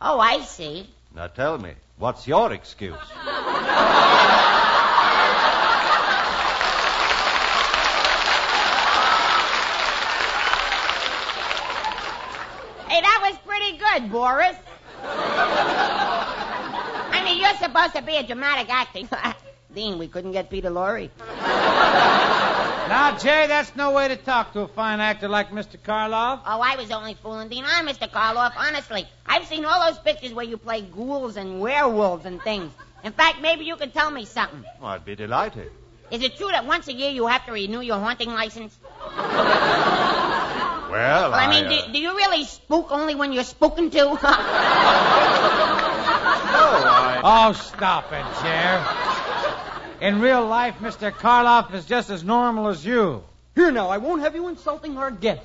Oh, 0.00 0.18
I 0.18 0.40
see. 0.40 0.88
Now 1.14 1.26
tell 1.26 1.58
me, 1.58 1.74
what's 1.98 2.26
your 2.26 2.50
excuse? 2.54 2.96
Hey, 12.88 13.00
that 13.00 13.20
was 13.28 13.36
pretty 13.44 13.76
good, 13.76 14.10
Boris. 14.12 14.56
I 15.02 17.20
mean, 17.24 17.40
you're 17.40 17.56
supposed 17.56 17.94
to 17.96 18.02
be 18.02 18.16
a 18.16 18.22
dramatic 18.22 18.72
actor. 18.72 19.08
Dean, 19.74 19.98
we 19.98 20.08
couldn't 20.08 20.32
get 20.32 20.50
Peter 20.50 20.70
Lorre. 20.70 21.10
Now, 22.84 23.16
Jerry, 23.16 23.46
that's 23.46 23.74
no 23.76 23.92
way 23.92 24.08
to 24.08 24.16
talk 24.16 24.52
to 24.52 24.60
a 24.60 24.68
fine 24.68 25.00
actor 25.00 25.26
like 25.26 25.48
Mr. 25.50 25.78
Karloff. 25.78 26.40
Oh, 26.44 26.60
I 26.60 26.76
was 26.76 26.90
only 26.90 27.14
fooling 27.14 27.48
Dean. 27.48 27.64
I'm 27.66 27.86
Mr. 27.86 28.10
Karloff, 28.10 28.52
honestly. 28.58 29.08
I've 29.24 29.46
seen 29.46 29.64
all 29.64 29.88
those 29.90 29.98
pictures 30.00 30.34
where 30.34 30.44
you 30.44 30.58
play 30.58 30.82
ghouls 30.82 31.38
and 31.38 31.62
werewolves 31.62 32.26
and 32.26 32.42
things. 32.42 32.70
In 33.02 33.12
fact, 33.12 33.40
maybe 33.40 33.64
you 33.64 33.76
could 33.76 33.94
tell 33.94 34.10
me 34.10 34.26
something. 34.26 34.62
Oh, 34.82 34.86
I'd 34.86 35.06
be 35.06 35.14
delighted. 35.16 35.72
Is 36.10 36.22
it 36.22 36.36
true 36.36 36.48
that 36.48 36.66
once 36.66 36.86
a 36.88 36.92
year 36.92 37.10
you 37.10 37.26
have 37.26 37.46
to 37.46 37.52
renew 37.52 37.80
your 37.80 37.98
haunting 37.98 38.28
license? 38.30 38.76
Well, 40.94 41.30
Well, 41.32 41.40
I 41.40 41.48
mean, 41.50 41.64
uh, 41.64 41.86
do, 41.86 41.92
do 41.94 41.98
you 41.98 42.14
really 42.14 42.44
spook 42.44 42.92
only 42.92 43.14
when 43.16 43.32
you're 43.32 43.42
spoken 43.42 43.90
to? 43.90 43.96
no, 43.96 44.16
I... 44.22 44.28
Oh, 47.24 47.52
stop 47.52 48.12
it, 48.12 48.24
Jerry. 48.42 48.80
In 50.00 50.20
real 50.20 50.46
life, 50.46 50.76
Mr. 50.80 51.10
Karloff 51.12 51.72
is 51.72 51.84
just 51.86 52.10
as 52.10 52.24
normal 52.24 52.68
as 52.68 52.84
you. 52.84 53.22
Here 53.54 53.70
now, 53.70 53.88
I 53.88 53.98
won't 53.98 54.22
have 54.22 54.34
you 54.34 54.48
insulting 54.48 54.98
our 54.98 55.10
guest. 55.10 55.42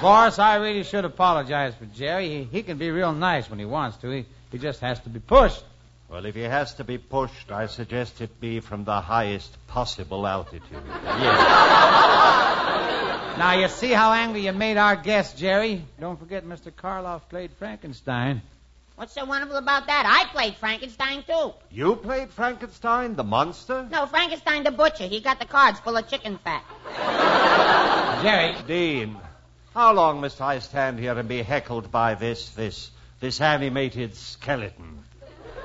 Boris, 0.00 0.38
I 0.38 0.56
really 0.60 0.82
should 0.84 1.04
apologize 1.04 1.74
for 1.74 1.86
Jerry. 1.86 2.28
He, 2.28 2.44
he 2.44 2.62
can 2.62 2.78
be 2.78 2.90
real 2.90 3.12
nice 3.12 3.48
when 3.48 3.58
he 3.58 3.64
wants 3.64 3.96
to. 3.98 4.10
He, 4.10 4.26
he 4.50 4.58
just 4.58 4.80
has 4.80 4.98
to 5.00 5.08
be 5.08 5.20
pushed. 5.20 5.62
Well, 6.08 6.26
if 6.26 6.34
he 6.34 6.42
has 6.42 6.74
to 6.74 6.84
be 6.84 6.98
pushed, 6.98 7.50
I 7.50 7.66
suggest 7.66 8.20
it 8.20 8.40
be 8.40 8.60
from 8.60 8.84
the 8.84 9.00
highest 9.00 9.56
possible 9.66 10.26
altitude. 10.26 10.62
Yes. 11.04 11.38
now, 13.38 13.54
you 13.58 13.68
see 13.68 13.92
how 13.92 14.12
angry 14.12 14.44
you 14.44 14.52
made 14.52 14.76
our 14.76 14.94
guest, 14.96 15.38
Jerry? 15.38 15.84
Don't 15.98 16.18
forget 16.18 16.44
Mr. 16.44 16.70
Karloff 16.70 17.28
played 17.28 17.50
Frankenstein. 17.52 18.42
What's 18.96 19.14
so 19.14 19.24
wonderful 19.24 19.56
about 19.56 19.86
that? 19.86 20.04
I 20.06 20.30
played 20.32 20.54
Frankenstein, 20.56 21.22
too. 21.22 21.54
You 21.70 21.96
played 21.96 22.30
Frankenstein, 22.30 23.16
the 23.16 23.24
monster? 23.24 23.88
No, 23.90 24.06
Frankenstein 24.06 24.64
the 24.64 24.70
butcher. 24.70 25.04
He 25.04 25.20
got 25.20 25.40
the 25.40 25.46
cards 25.46 25.80
full 25.80 25.96
of 25.96 26.06
chicken 26.08 26.38
fat. 26.38 26.62
Jerry, 28.22 28.54
Dean, 28.66 29.16
how 29.74 29.94
long 29.94 30.20
must 30.20 30.40
I 30.40 30.58
stand 30.58 30.98
here 30.98 31.18
and 31.18 31.28
be 31.28 31.42
heckled 31.42 31.90
by 31.90 32.14
this, 32.14 32.50
this, 32.50 32.90
this 33.20 33.40
animated 33.40 34.14
skeleton? 34.14 34.98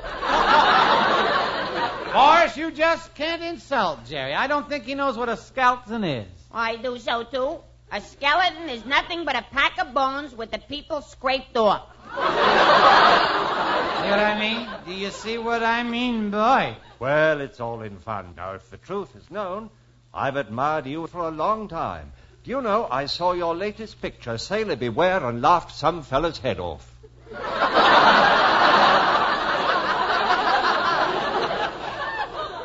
Boris, 2.14 2.56
you 2.56 2.72
just 2.72 3.14
can't 3.14 3.44
insult 3.44 4.06
Jerry. 4.06 4.34
I 4.34 4.48
don't 4.48 4.70
think 4.70 4.86
he 4.86 4.96
knows 4.96 5.18
what 5.18 5.28
a 5.28 5.36
skeleton 5.36 6.06
is. 6.06 6.28
I 6.52 6.78
do 6.78 6.98
so, 6.98 7.24
too. 7.24 7.60
A 7.92 8.02
skeleton 8.02 8.70
is 8.70 8.86
nothing 8.86 9.26
but 9.26 9.36
a 9.36 9.46
pack 9.52 9.78
of 9.80 9.94
bones 9.94 10.34
with 10.34 10.52
the 10.52 10.60
people 10.60 11.02
scraped 11.02 11.58
off. 11.58 11.84
See 12.18 14.10
what 14.10 14.20
I 14.20 14.38
mean? 14.40 14.68
Do 14.86 14.94
you 14.94 15.12
see 15.12 15.38
what 15.38 15.64
I 15.64 15.84
mean, 15.84 16.32
boy? 16.32 16.76
Well, 17.00 17.42
it's 17.42 17.60
all 17.60 17.82
in 17.82 17.98
fun. 17.98 18.34
Now, 18.36 18.54
if 18.54 18.70
the 18.70 18.78
truth 18.78 19.16
is 19.16 19.30
known, 19.30 19.70
I've 20.14 20.36
admired 20.36 20.88
you 20.88 21.08
for 21.08 21.28
a 21.28 21.32
long 21.32 21.68
time. 21.68 22.12
Do 22.44 22.50
you 22.52 22.62
know, 22.62 22.88
I 22.90 23.06
saw 23.08 23.34
your 23.34 23.56
latest 23.56 24.02
picture, 24.02 24.38
Sailor 24.38 24.78
Beware, 24.78 25.24
and 25.28 25.42
laughed 25.42 25.76
some 25.76 26.02
fella's 26.02 26.38
head 26.40 26.60
off. 26.60 26.90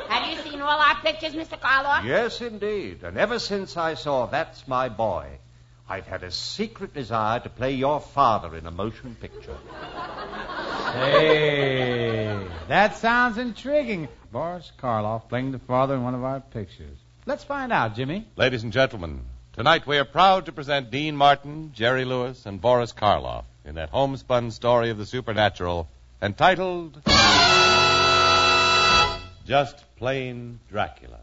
Have 0.08 0.30
you 0.30 0.36
seen 0.42 0.60
all 0.60 0.78
our 0.80 0.94
pictures, 1.02 1.34
Mr. 1.34 1.58
Karloff? 1.60 2.04
Yes, 2.04 2.40
indeed. 2.40 3.02
And 3.02 3.18
ever 3.18 3.38
since 3.38 3.76
I 3.76 3.94
saw 3.94 4.26
That's 4.26 4.66
My 4.68 4.88
Boy, 4.88 5.26
I've 5.88 6.06
had 6.06 6.22
a 6.22 6.30
secret 6.30 6.94
desire 6.94 7.40
to 7.40 7.48
play 7.48 7.72
your 7.72 8.00
father 8.00 8.56
in 8.56 8.66
a 8.66 8.70
motion 8.70 9.16
picture. 9.20 9.56
Hey, 10.92 12.46
that 12.68 12.96
sounds 12.96 13.38
intriguing. 13.38 14.08
Boris 14.30 14.70
Karloff 14.78 15.28
playing 15.28 15.52
the 15.52 15.58
father 15.58 15.94
in 15.94 16.02
one 16.02 16.14
of 16.14 16.24
our 16.24 16.40
pictures. 16.40 16.96
Let's 17.26 17.44
find 17.44 17.72
out, 17.72 17.94
Jimmy. 17.96 18.26
Ladies 18.36 18.62
and 18.62 18.72
gentlemen, 18.72 19.22
tonight 19.52 19.86
we 19.86 19.98
are 19.98 20.04
proud 20.04 20.46
to 20.46 20.52
present 20.52 20.90
Dean 20.90 21.16
Martin, 21.16 21.72
Jerry 21.74 22.04
Lewis, 22.04 22.46
and 22.46 22.60
Boris 22.60 22.92
Karloff 22.92 23.44
in 23.64 23.74
that 23.76 23.90
homespun 23.90 24.50
story 24.50 24.90
of 24.90 24.98
the 24.98 25.06
supernatural 25.06 25.88
entitled 26.20 27.00
Just 29.46 29.84
Plain 29.96 30.60
Dracula. 30.70 31.18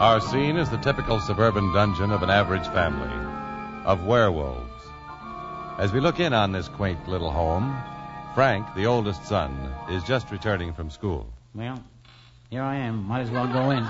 Our 0.00 0.20
scene 0.20 0.56
is 0.56 0.70
the 0.70 0.76
typical 0.76 1.18
suburban 1.18 1.72
dungeon 1.72 2.12
of 2.12 2.22
an 2.22 2.30
average 2.30 2.68
family, 2.68 3.10
of 3.84 4.04
werewolves. 4.04 4.84
As 5.76 5.92
we 5.92 5.98
look 5.98 6.20
in 6.20 6.32
on 6.32 6.52
this 6.52 6.68
quaint 6.68 7.08
little 7.08 7.32
home, 7.32 7.76
Frank, 8.32 8.72
the 8.76 8.86
oldest 8.86 9.24
son, 9.26 9.74
is 9.90 10.04
just 10.04 10.30
returning 10.30 10.72
from 10.72 10.88
school. 10.88 11.26
Well, 11.52 11.82
here 12.48 12.62
I 12.62 12.76
am. 12.76 13.08
Might 13.08 13.22
as 13.22 13.30
well 13.32 13.48
go 13.48 13.70
in. 13.70 13.84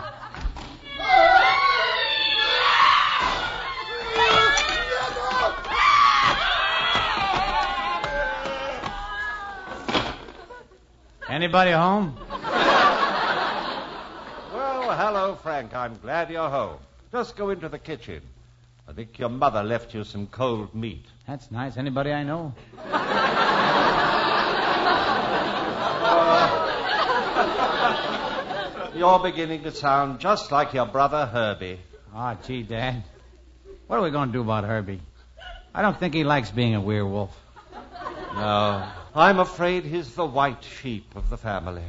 Anybody 11.28 11.72
home? 11.72 12.16
Well, 14.98 15.14
hello, 15.14 15.34
Frank. 15.36 15.76
I'm 15.76 15.96
glad 15.98 16.28
you're 16.28 16.50
home. 16.50 16.78
Just 17.12 17.36
go 17.36 17.50
into 17.50 17.68
the 17.68 17.78
kitchen. 17.78 18.20
I 18.88 18.92
think 18.92 19.16
your 19.20 19.28
mother 19.28 19.62
left 19.62 19.94
you 19.94 20.02
some 20.02 20.26
cold 20.26 20.74
meat. 20.74 21.04
That's 21.24 21.52
nice. 21.52 21.76
Anybody 21.76 22.10
I 22.10 22.24
know? 22.24 22.52
You're 28.98 29.20
beginning 29.20 29.62
to 29.62 29.70
sound 29.70 30.18
just 30.18 30.50
like 30.50 30.74
your 30.74 30.86
brother 30.86 31.26
Herbie. 31.26 31.78
Ah, 32.12 32.36
gee, 32.44 32.64
Dad. 32.64 33.04
What 33.86 34.00
are 34.00 34.02
we 34.02 34.10
going 34.10 34.30
to 34.30 34.32
do 34.32 34.40
about 34.40 34.64
Herbie? 34.64 35.00
I 35.72 35.82
don't 35.82 35.96
think 35.96 36.12
he 36.12 36.24
likes 36.24 36.50
being 36.50 36.74
a 36.74 36.80
werewolf. 36.80 37.30
No, 38.34 38.88
I'm 39.14 39.38
afraid 39.38 39.84
he's 39.84 40.12
the 40.16 40.26
white 40.26 40.64
sheep 40.64 41.14
of 41.14 41.30
the 41.30 41.36
family. 41.36 41.84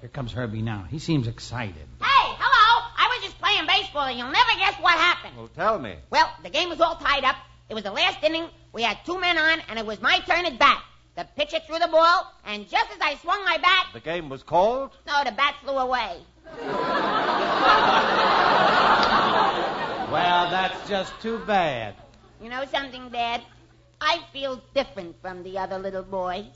Here 0.00 0.08
comes 0.08 0.32
Herbie 0.32 0.62
now. 0.62 0.86
He 0.88 0.98
seems 0.98 1.26
excited. 1.26 1.74
Hey, 2.00 2.06
hello. 2.06 2.86
I 2.96 3.16
was 3.16 3.24
just 3.24 3.38
playing 3.40 3.66
baseball, 3.88 4.06
and 4.06 4.18
you'll 4.18 4.30
never 4.30 4.50
guess 4.58 4.74
what 4.80 4.94
happened. 4.94 5.36
Well, 5.36 5.48
tell 5.54 5.78
me. 5.78 5.96
Well, 6.10 6.30
the 6.42 6.50
game 6.50 6.68
was 6.68 6.80
all 6.80 6.96
tied 6.96 7.24
up. 7.24 7.36
It 7.68 7.74
was 7.74 7.84
the 7.84 7.90
last 7.92 8.22
inning. 8.22 8.46
We 8.72 8.82
had 8.82 8.98
two 9.04 9.18
men 9.20 9.36
on, 9.38 9.60
and 9.68 9.78
it 9.78 9.86
was 9.86 10.00
my 10.00 10.18
turn 10.20 10.46
at 10.46 10.58
bat. 10.58 10.82
The 11.16 11.26
pitcher 11.36 11.58
threw 11.66 11.78
the 11.78 11.88
ball, 11.88 12.32
and 12.46 12.68
just 12.68 12.90
as 12.92 12.98
I 13.00 13.16
swung 13.16 13.44
my 13.44 13.58
bat, 13.58 13.86
The 13.92 14.00
game 14.00 14.28
was 14.28 14.42
called? 14.42 14.92
no, 15.06 15.24
the 15.24 15.32
bat 15.32 15.56
flew 15.62 15.74
away. 15.76 16.18
Well, 20.10 20.50
that's 20.50 20.88
just 20.88 21.12
too 21.20 21.38
bad. 21.46 21.94
You 22.42 22.48
know 22.48 22.64
something, 22.72 23.10
Dad? 23.10 23.42
I 24.00 24.20
feel 24.32 24.62
different 24.74 25.20
from 25.20 25.42
the 25.42 25.58
other 25.58 25.78
little 25.78 26.02
boys. 26.04 26.46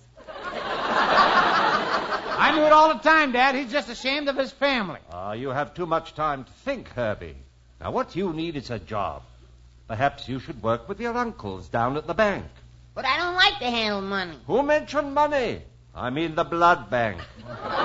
I 2.43 2.51
knew 2.57 2.65
it 2.65 2.73
all 2.73 2.93
the 2.93 3.01
time, 3.01 3.31
Dad. 3.31 3.55
He's 3.55 3.71
just 3.71 3.89
ashamed 3.89 4.29
of 4.29 4.37
his 4.37 4.51
family. 4.51 4.99
Ah, 5.13 5.33
you 5.33 5.51
have 5.51 5.75
too 5.75 5.87
much 5.87 6.15
time 6.15 6.43
to 6.43 6.51
think, 6.65 6.89
Herbie. 6.89 7.37
Now, 7.81 7.93
what 7.93 8.17
you 8.17 8.33
need 8.33 8.57
is 8.57 8.69
a 8.69 8.81
job. 8.81 9.23
Perhaps 9.87 10.29
you 10.29 10.41
should 10.41 10.61
work 10.61 10.89
with 10.89 11.01
your 11.01 11.17
uncles 11.17 11.69
down 11.69 11.97
at 11.97 12.09
the 12.09 12.15
bank. 12.15 12.47
But 12.95 13.05
I 13.05 13.17
don't 13.19 13.35
like 13.35 13.61
to 13.61 13.67
handle 13.67 14.03
money. 14.03 14.37
Who 14.49 14.65
mentioned 14.65 15.15
money? 15.15 15.63
I 15.95 16.11
mean 16.11 16.35
the 16.35 16.43
blood 16.43 16.91
bank. 16.91 17.21
I 17.49 17.79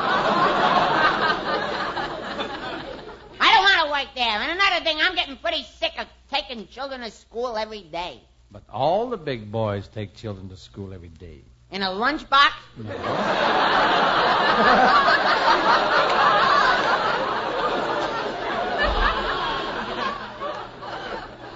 don't 3.40 3.64
want 3.64 3.86
to 3.86 3.92
work 3.92 4.16
there. 4.16 4.42
And 4.42 4.52
another 4.60 4.84
thing, 4.84 4.98
I'm 5.00 5.14
getting 5.14 5.38
pretty 5.38 5.68
sick 5.80 5.92
of 6.00 6.08
taking 6.32 6.68
children 6.68 7.02
to 7.02 7.12
school 7.12 7.58
every 7.58 7.84
day. 7.84 8.22
But 8.50 8.64
all 8.74 9.08
the 9.10 9.18
big 9.18 9.52
boys 9.52 9.88
take 9.88 10.16
children 10.16 10.50
to 10.50 10.58
school 10.58 10.96
every 10.96 11.10
day. 11.10 11.42
In 11.70 11.84
a 11.84 11.88
lunchbox? 11.88 12.54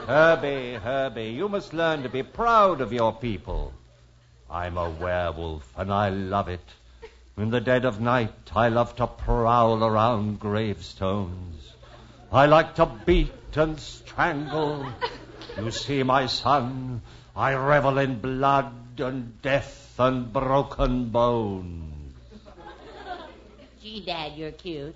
Herbie, 0.08 0.74
Herbie, 0.74 1.30
you 1.30 1.48
must 1.48 1.74
learn 1.74 2.04
to 2.04 2.10
be 2.10 2.24
proud 2.24 2.82
of 2.82 2.92
your 2.92 3.14
people. 3.14 3.72
I'm 4.50 4.78
a 4.78 4.90
werewolf, 4.90 5.72
and 5.78 5.94
I 5.94 6.10
love 6.10 6.50
it. 6.50 6.66
In 7.38 7.50
the 7.50 7.62
dead 7.62 7.86
of 7.86 8.02
night, 8.02 8.52
I 8.54 8.68
love 8.68 8.98
to 8.98 9.08
prowl 9.08 9.82
around 9.82 10.42
gravestones. 10.42 11.72
I 12.34 12.48
like 12.48 12.76
to 12.76 12.86
beat 13.06 13.32
and 13.56 13.80
strangle. 13.80 14.86
You 15.58 15.72
see, 15.72 16.04
my 16.04 16.26
son, 16.26 17.02
I 17.34 17.54
revel 17.54 17.98
in 17.98 18.20
blood 18.20 18.91
and 19.02 19.42
death 19.42 19.96
and 20.00 20.32
broken 20.32 21.10
bones. 21.10 22.14
Gee, 23.82 24.02
Dad, 24.06 24.34
you're 24.38 24.52
cute. 24.52 24.96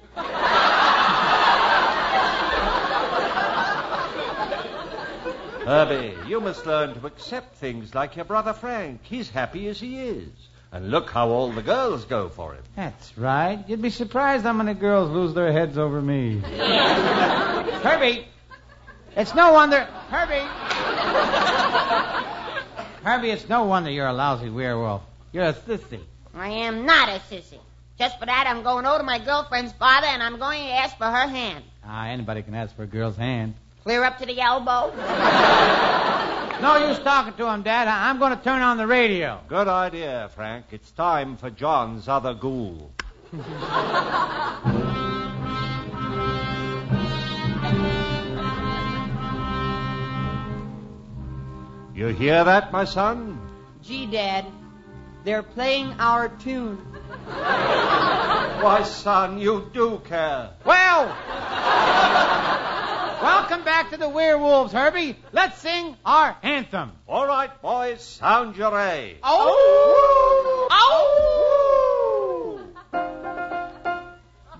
Herbie, 5.65 6.15
you 6.27 6.39
must 6.39 6.67
learn 6.67 6.93
to 6.93 7.07
accept 7.07 7.55
things 7.55 7.95
like 7.95 8.15
your 8.15 8.25
brother 8.25 8.53
Frank. 8.53 9.01
He's 9.03 9.29
happy 9.29 9.67
as 9.67 9.79
he 9.79 9.99
is. 9.99 10.29
And 10.71 10.91
look 10.91 11.09
how 11.09 11.29
all 11.29 11.51
the 11.51 11.63
girls 11.63 12.05
go 12.05 12.29
for 12.29 12.53
him. 12.53 12.61
That's 12.75 13.17
right. 13.17 13.63
You'd 13.67 13.81
be 13.81 13.89
surprised 13.89 14.43
how 14.43 14.53
many 14.53 14.75
girls 14.75 15.09
lose 15.09 15.33
their 15.33 15.51
heads 15.51 15.79
over 15.79 15.99
me. 15.99 16.37
Herbie, 17.81 18.27
it's 19.15 19.33
no 19.33 19.53
wonder. 19.53 19.85
Herbie. 20.09 20.45
Harvey, 23.05 23.29
it's 23.29 23.47
no 23.47 23.65
wonder 23.65 23.91
you're 23.91 24.07
a 24.07 24.13
lousy 24.13 24.49
werewolf. 24.49 25.03
You're 25.31 25.45
a 25.45 25.53
sissy. 25.53 25.99
I 26.33 26.49
am 26.49 26.87
not 26.87 27.07
a 27.07 27.19
sissy. 27.31 27.59
Just 27.99 28.17
for 28.19 28.25
that, 28.25 28.45
I'm 28.47 28.63
going 28.63 28.85
over 28.87 28.97
to 28.97 29.03
my 29.03 29.19
girlfriend's 29.19 29.73
father 29.73 30.07
and 30.07 30.23
I'm 30.23 30.39
going 30.39 30.65
to 30.65 30.73
ask 30.73 30.97
for 30.97 31.05
her 31.05 31.27
hand. 31.27 31.63
Ah, 31.85 32.07
anybody 32.07 32.41
can 32.41 32.55
ask 32.55 32.75
for 32.75 32.81
a 32.81 32.87
girl's 32.87 33.15
hand. 33.15 33.53
Clear 33.83 34.03
up 34.03 34.17
to 34.17 34.25
the 34.25 34.39
elbow. 34.41 34.91
No 36.61 36.87
use 36.87 36.97
talking 36.99 37.33
to 37.33 37.51
him, 37.51 37.63
Dad. 37.63 37.89
I- 37.89 38.09
I'm 38.09 38.17
going 38.17 38.35
to 38.35 38.41
turn 38.41 38.61
on 38.61 38.77
the 38.77 38.87
radio. 38.87 39.41
Good 39.49 39.67
idea, 39.67 40.31
Frank. 40.35 40.67
It's 40.71 40.89
time 40.91 41.35
for 41.35 41.49
John's 41.49 42.07
other 42.07 42.33
ghoul. 42.33 42.91
You 51.95 52.07
hear 52.07 52.43
that, 52.43 52.73
my 52.73 52.83
son? 52.83 53.39
Gee, 53.81 54.05
Dad, 54.05 54.45
they're 55.23 55.41
playing 55.41 55.95
our 55.97 56.27
tune. 56.27 56.75
Why, 57.25 58.83
son, 58.83 59.39
you 59.39 59.71
do 59.73 60.01
care. 60.03 60.49
Well, 60.65 61.05
welcome 63.23 63.63
back 63.63 63.91
to 63.91 63.97
the 63.97 64.09
werewolves, 64.09 64.73
Herbie. 64.73 65.15
Let's 65.31 65.57
sing 65.59 65.95
our 66.05 66.35
anthem. 66.43 66.91
All 67.07 67.25
right, 67.25 67.61
boys, 67.61 68.03
sound 68.03 68.57
your 68.57 68.77
A. 68.77 69.15
Oh! 69.23 70.67
oh! 70.69 70.69
oh! 70.71 72.59
oh! 72.91 73.05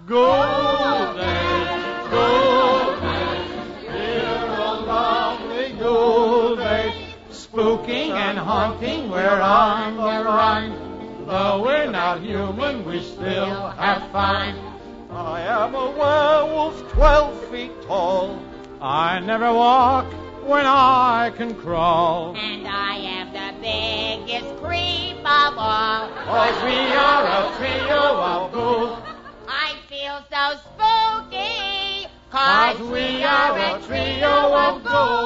Golden, 0.08 0.64
golden, 0.64 0.95
Spooking 7.56 8.12
and 8.12 8.38
haunting, 8.38 9.10
we're 9.10 9.40
on 9.40 9.96
the 9.96 10.26
run. 10.26 11.26
Though 11.26 11.64
we're 11.64 11.90
not 11.90 12.20
human, 12.20 12.84
we 12.84 13.02
still 13.02 13.70
have 13.70 14.12
fun. 14.12 14.60
I 15.10 15.40
am 15.40 15.74
a 15.74 15.90
werewolf 15.92 16.92
twelve 16.92 17.46
feet 17.46 17.72
tall. 17.84 18.38
I 18.82 19.22
never 19.22 19.54
walk 19.54 20.06
when 20.44 20.66
I 20.66 21.32
can 21.38 21.56
crawl. 21.56 22.36
And 22.36 22.68
I 22.68 22.96
am 22.98 23.32
the 23.32 23.54
biggest 23.62 24.62
creep 24.62 25.20
of 25.20 25.58
all. 25.58 26.10
Cause 26.10 26.62
we 26.62 26.76
are 26.76 27.26
a 27.26 27.56
trio 27.56 28.02
of 28.34 28.52
ghouls. 28.52 29.00
I 29.48 29.76
feel 29.88 30.20
so 30.30 30.60
spooky. 30.60 32.10
Cause 32.32 32.82
we 32.82 33.24
are 33.24 33.58
a 33.58 33.82
trio 33.88 34.54
of 34.54 34.84
ghouls. 34.84 35.25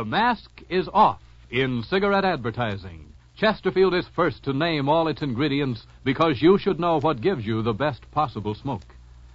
The 0.00 0.06
mask 0.06 0.62
is 0.70 0.88
off 0.94 1.20
in 1.50 1.82
cigarette 1.82 2.24
advertising. 2.24 3.12
Chesterfield 3.36 3.92
is 3.92 4.08
first 4.08 4.42
to 4.44 4.54
name 4.54 4.88
all 4.88 5.08
its 5.08 5.20
ingredients 5.20 5.86
because 6.04 6.40
you 6.40 6.56
should 6.56 6.80
know 6.80 6.98
what 6.98 7.20
gives 7.20 7.44
you 7.44 7.60
the 7.60 7.74
best 7.74 8.10
possible 8.10 8.54
smoke. 8.54 8.94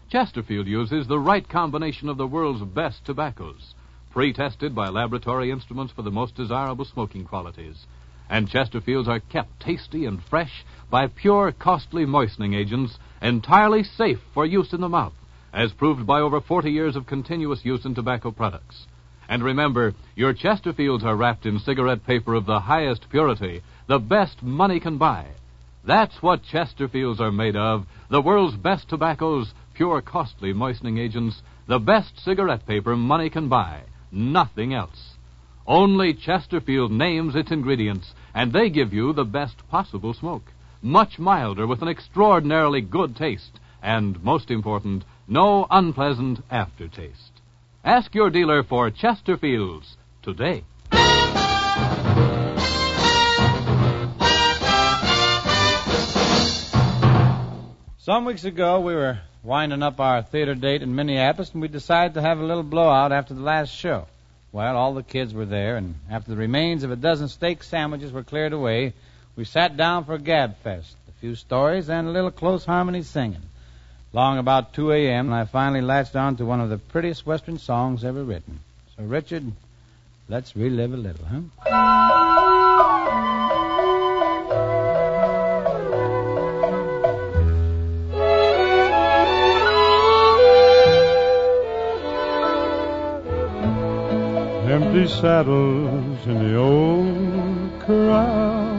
Chesterfield 0.09 0.65
uses 0.65 1.05
the 1.05 1.19
right 1.19 1.47
combination 1.47 2.09
of 2.09 2.17
the 2.17 2.25
world's 2.25 2.63
best 2.63 3.05
tobaccos, 3.05 3.75
pre 4.09 4.33
tested 4.33 4.73
by 4.73 4.89
laboratory 4.89 5.51
instruments 5.51 5.93
for 5.93 6.01
the 6.01 6.09
most 6.09 6.33
desirable 6.33 6.85
smoking 6.85 7.25
qualities. 7.25 7.85
And 8.27 8.49
Chesterfields 8.49 9.07
are 9.07 9.19
kept 9.19 9.59
tasty 9.59 10.07
and 10.07 10.19
fresh 10.23 10.65
by 10.89 11.05
pure, 11.05 11.51
costly 11.51 12.07
moistening 12.07 12.55
agents 12.55 12.97
entirely 13.21 13.83
safe 13.83 14.21
for 14.33 14.47
use 14.47 14.73
in 14.73 14.81
the 14.81 14.89
mouth, 14.89 15.13
as 15.53 15.73
proved 15.73 16.07
by 16.07 16.21
over 16.21 16.41
40 16.41 16.71
years 16.71 16.95
of 16.95 17.05
continuous 17.05 17.63
use 17.63 17.85
in 17.85 17.93
tobacco 17.93 18.31
products. 18.31 18.87
And 19.27 19.43
remember, 19.43 19.93
your 20.15 20.33
Chesterfields 20.33 21.03
are 21.03 21.15
wrapped 21.15 21.45
in 21.45 21.59
cigarette 21.59 22.05
paper 22.05 22.35
of 22.35 22.45
the 22.45 22.59
highest 22.59 23.09
purity, 23.09 23.61
the 23.87 23.99
best 23.99 24.43
money 24.43 24.79
can 24.79 24.97
buy. 24.97 25.27
That's 25.83 26.21
what 26.21 26.43
Chesterfields 26.43 27.19
are 27.19 27.31
made 27.31 27.55
of, 27.55 27.85
the 28.09 28.21
world's 28.21 28.57
best 28.57 28.89
tobaccos, 28.89 29.53
pure 29.73 30.01
costly 30.01 30.53
moistening 30.53 30.97
agents, 30.97 31.41
the 31.67 31.79
best 31.79 32.19
cigarette 32.23 32.65
paper 32.65 32.95
money 32.95 33.29
can 33.29 33.49
buy. 33.49 33.81
Nothing 34.11 34.73
else. 34.73 35.15
Only 35.67 36.13
Chesterfield 36.13 36.91
names 36.91 37.35
its 37.35 37.51
ingredients, 37.51 38.13
and 38.33 38.53
they 38.53 38.69
give 38.69 38.93
you 38.93 39.13
the 39.13 39.25
best 39.25 39.67
possible 39.69 40.13
smoke. 40.13 40.51
Much 40.81 41.17
milder 41.17 41.65
with 41.65 41.81
an 41.81 41.87
extraordinarily 41.87 42.81
good 42.81 43.15
taste, 43.15 43.59
and 43.81 44.23
most 44.23 44.51
important, 44.51 45.03
no 45.27 45.65
unpleasant 45.71 46.43
aftertaste. 46.51 47.34
Ask 47.85 48.15
your 48.15 48.31
dealer 48.31 48.63
for 48.63 48.89
Chesterfields 48.89 49.95
today. 50.23 50.63
Some 57.99 58.25
weeks 58.25 58.43
ago, 58.43 58.79
we 58.79 58.95
were 58.95 59.19
winding 59.43 59.83
up 59.83 59.99
our 59.99 60.23
theater 60.23 60.55
date 60.55 60.81
in 60.81 60.95
Minneapolis, 60.95 61.51
and 61.51 61.61
we 61.61 61.67
decided 61.67 62.15
to 62.15 62.23
have 62.23 62.39
a 62.39 62.43
little 62.43 62.63
blowout 62.63 63.11
after 63.11 63.35
the 63.35 63.41
last 63.41 63.69
show. 63.69 64.07
Well, 64.51 64.75
all 64.75 64.95
the 64.95 65.03
kids 65.03 65.35
were 65.35 65.45
there, 65.45 65.77
and 65.77 65.93
after 66.09 66.31
the 66.31 66.37
remains 66.37 66.83
of 66.83 66.89
a 66.89 66.95
dozen 66.95 67.27
steak 67.27 67.61
sandwiches 67.61 68.11
were 68.11 68.23
cleared 68.23 68.53
away, 68.53 68.93
we 69.35 69.45
sat 69.45 69.77
down 69.77 70.05
for 70.05 70.15
a 70.15 70.19
gab 70.19 70.57
fest, 70.63 70.95
a 71.07 71.11
few 71.19 71.35
stories, 71.35 71.87
and 71.87 72.07
a 72.07 72.11
little 72.11 72.31
close 72.31 72.65
harmony 72.65 73.03
singing. 73.03 73.43
Long 74.15 74.37
about 74.37 74.71
2 74.71 74.93
a.m., 74.93 75.33
I 75.33 75.43
finally 75.43 75.81
latched 75.81 76.15
on 76.15 76.37
to 76.37 76.45
one 76.45 76.61
of 76.61 76.69
the 76.69 76.77
prettiest 76.77 77.25
Western 77.25 77.57
songs 77.57 78.05
ever 78.05 78.23
written. 78.23 78.61
So, 78.95 79.03
Richard, 79.03 79.51
let's 80.29 80.55
relive 80.55 80.93
a 80.93 80.95
little, 80.95 81.25
huh? 81.25 81.41
Empty 94.71 95.07
saddles 95.09 96.25
in 96.25 96.39
the 96.41 96.55
old 96.55 97.81
corral. 97.81 98.75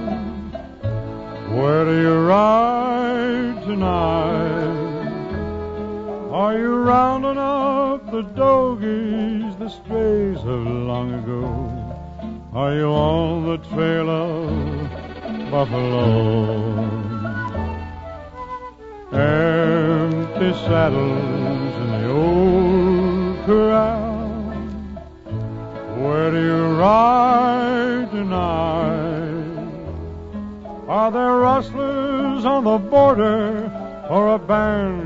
Where 1.51 1.85
do 1.85 2.01
you 2.01 2.27
ride 2.27 3.63
tonight? 3.65 4.26
Are 6.47 6.57
you 6.57 6.77
rounding 6.77 7.39
up 7.39 8.09
the 8.13 8.23
dogies, 8.23 9.57
the 9.57 9.69
strays 9.69 10.39
of 10.55 10.65
long 10.93 11.13
ago? 11.13 11.43
Are 12.55 12.73
you 12.73 12.87
on 12.87 13.47
the 13.49 13.59
trail 13.71 14.09
of 14.09 15.51
buffalo? 15.51 16.05
Empty 19.11 20.53
saddles 20.69 21.75
in 21.83 21.89
the 21.97 22.11
old 22.13 23.45
corral. 23.45 24.29
Where 25.99 26.31
do 26.31 26.41
you 26.51 26.63
ride 26.79 28.09
tonight? 28.13 29.67
Are 30.87 31.11
there 31.11 31.39
rustlers 31.49 32.45
on 32.45 32.63
the 32.63 32.79
border 32.79 33.69
or 34.09 34.37
a 34.37 34.39
band? 34.39 35.06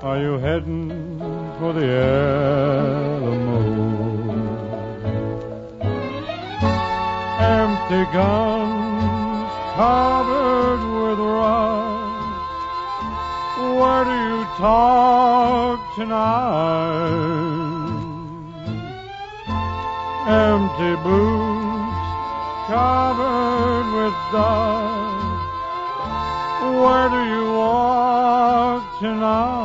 Are 0.00 0.16
you 0.16 0.38
heading 0.38 1.18
for 1.58 1.72
the 1.72 1.84
Alamo? 1.84 3.58
Empty 7.40 8.04
guns 8.12 9.50
covered 9.74 10.82
with 11.02 11.18
rust. 11.18 12.38
Where 13.58 14.04
do 14.04 14.14
you 14.28 14.44
talk 14.56 15.80
tonight? 15.96 16.28
Empty 20.28 20.94
boots 21.02 21.98
covered 22.68 23.86
with 23.98 24.14
dust. 24.30 25.18
Where 26.62 27.08
do 27.10 27.20
you 27.34 27.44
walk 27.52 28.82
tonight? 29.00 29.57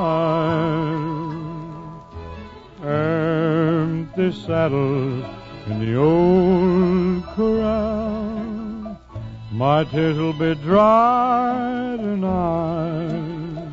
Empty 4.33 4.45
saddles 4.47 5.25
in 5.67 5.79
the 5.79 5.95
old 5.95 7.23
corral. 7.35 8.99
My 9.51 9.83
tears 9.83 10.17
will 10.17 10.33
be 10.33 10.55
dry 10.55 11.95
tonight. 11.99 13.67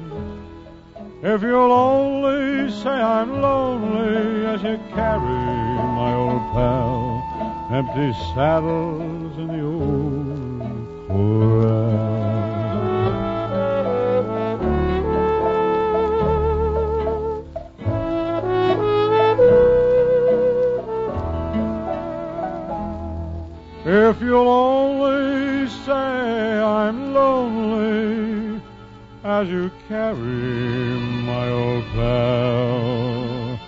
If 1.22 1.40
you'll 1.40 1.72
only 1.72 2.70
say 2.72 2.90
I'm 2.90 3.40
lonely 3.40 4.46
as 4.46 4.62
you 4.62 4.78
carry 4.92 5.46
my 5.98 6.14
old 6.14 6.42
pal, 6.52 7.68
empty 7.72 8.12
saddles 8.34 9.38
in 9.38 9.46
the 9.46 9.64
old 9.64 11.08
corral. 11.08 12.19
As 29.40 29.48
you 29.48 29.70
carry 29.88 31.00
my 31.24 31.48
old 31.48 31.84
pal, 31.94 33.58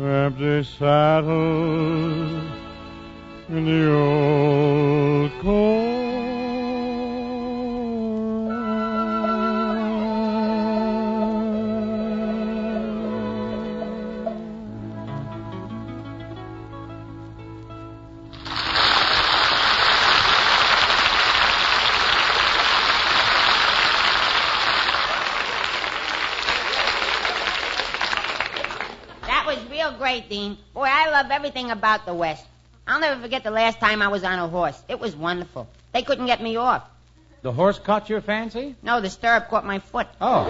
empty 0.00 0.64
saddle 0.64 2.40
in 3.50 3.64
the 3.66 3.92
old 3.92 5.30
That 5.42 5.87
great, 30.18 30.30
Dean. 30.30 30.58
Boy, 30.74 30.88
I 30.90 31.10
love 31.10 31.30
everything 31.30 31.70
about 31.70 32.06
the 32.06 32.14
West. 32.14 32.44
I'll 32.86 33.00
never 33.00 33.20
forget 33.20 33.44
the 33.44 33.50
last 33.50 33.78
time 33.78 34.02
I 34.02 34.08
was 34.08 34.24
on 34.24 34.38
a 34.38 34.48
horse. 34.48 34.80
It 34.88 34.98
was 34.98 35.14
wonderful. 35.14 35.68
They 35.92 36.02
couldn't 36.02 36.26
get 36.26 36.42
me 36.42 36.56
off. 36.56 36.82
The 37.42 37.52
horse 37.52 37.78
caught 37.78 38.08
your 38.08 38.20
fancy? 38.20 38.74
No, 38.82 39.00
the 39.00 39.10
stirrup 39.10 39.48
caught 39.48 39.64
my 39.64 39.78
foot. 39.78 40.08
Oh. 40.20 40.46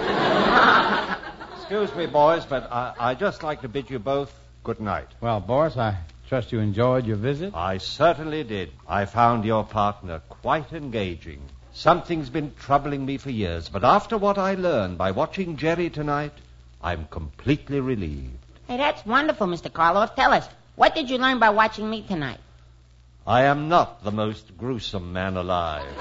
Excuse 1.57 1.93
me, 1.95 2.07
boys, 2.07 2.45
but 2.45 2.71
I, 2.71 2.93
I'd 2.99 3.19
just 3.19 3.43
like 3.43 3.61
to 3.61 3.67
bid 3.67 3.89
you 3.91 3.99
both 3.99 4.33
good 4.63 4.79
night. 4.79 5.07
Well, 5.21 5.39
Boris, 5.39 5.77
I 5.77 5.97
trust 6.27 6.51
you 6.51 6.59
enjoyed 6.59 7.05
your 7.05 7.17
visit. 7.17 7.53
I 7.53 7.77
certainly 7.77 8.43
did. 8.43 8.71
I 8.87 9.05
found 9.05 9.45
your 9.45 9.63
partner 9.63 10.21
quite 10.29 10.73
engaging. 10.73 11.41
Something's 11.73 12.29
been 12.29 12.53
troubling 12.55 13.05
me 13.05 13.17
for 13.17 13.29
years, 13.29 13.69
but 13.69 13.83
after 13.83 14.17
what 14.17 14.39
I 14.39 14.55
learned 14.55 14.97
by 14.97 15.11
watching 15.11 15.57
Jerry 15.57 15.91
tonight, 15.91 16.33
I'm 16.81 17.05
completely 17.05 17.79
relieved. 17.79 18.39
Hey, 18.69 18.77
that's 18.77 19.03
wonderful, 19.03 19.47
Mr. 19.47 19.71
Karloff. 19.71 20.13
Tell 20.13 20.31
us, 20.31 20.47
what 20.75 20.93
did 20.93 21.09
you 21.09 21.17
learn 21.17 21.39
by 21.39 21.49
watching 21.49 21.89
me 21.89 22.03
tonight? 22.03 22.37
I 23.25 23.45
am 23.45 23.67
not 23.67 24.03
the 24.03 24.11
most 24.11 24.55
gruesome 24.59 25.11
man 25.11 25.37
alive. 25.37 25.87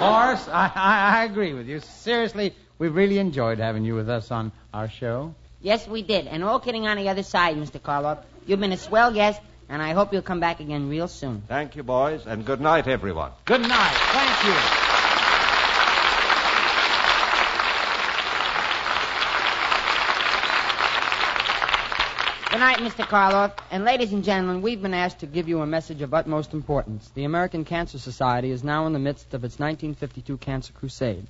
Boris, 0.00 0.48
I, 0.48 0.72
I, 0.74 1.18
I 1.18 1.24
agree 1.24 1.52
with 1.52 1.68
you. 1.68 1.80
Seriously, 1.80 2.54
we 2.78 2.88
really 2.88 3.18
enjoyed 3.18 3.58
having 3.58 3.84
you 3.84 3.94
with 3.94 4.08
us 4.08 4.30
on 4.30 4.50
our 4.72 4.88
show. 4.88 5.34
Yes, 5.60 5.86
we 5.86 6.00
did. 6.00 6.26
And 6.26 6.42
all 6.42 6.60
kidding 6.60 6.86
on 6.86 6.96
the 6.96 7.10
other 7.10 7.24
side, 7.24 7.56
Mr. 7.56 7.78
Karloff, 7.78 8.22
you've 8.46 8.60
been 8.60 8.72
a 8.72 8.78
swell 8.78 9.12
guest, 9.12 9.42
and 9.68 9.82
I 9.82 9.92
hope 9.92 10.14
you'll 10.14 10.22
come 10.22 10.40
back 10.40 10.60
again 10.60 10.88
real 10.88 11.08
soon. 11.08 11.42
Thank 11.46 11.76
you, 11.76 11.82
boys, 11.82 12.26
and 12.26 12.46
good 12.46 12.62
night, 12.62 12.88
everyone. 12.88 13.32
Good 13.44 13.60
night. 13.60 13.96
Thank 14.12 14.44
you. 14.46 14.87
Good 22.58 22.64
night, 22.64 22.78
Mr. 22.78 23.06
Karloff. 23.06 23.52
And 23.70 23.84
ladies 23.84 24.12
and 24.12 24.24
gentlemen, 24.24 24.62
we've 24.62 24.82
been 24.82 24.92
asked 24.92 25.20
to 25.20 25.26
give 25.26 25.48
you 25.48 25.62
a 25.62 25.66
message 25.66 26.02
of 26.02 26.12
utmost 26.12 26.52
importance. 26.52 27.08
The 27.14 27.22
American 27.22 27.64
Cancer 27.64 28.00
Society 28.00 28.50
is 28.50 28.64
now 28.64 28.84
in 28.88 28.92
the 28.92 28.98
midst 28.98 29.32
of 29.32 29.44
its 29.44 29.60
1952 29.60 30.38
Cancer 30.38 30.72
Crusade, 30.72 31.28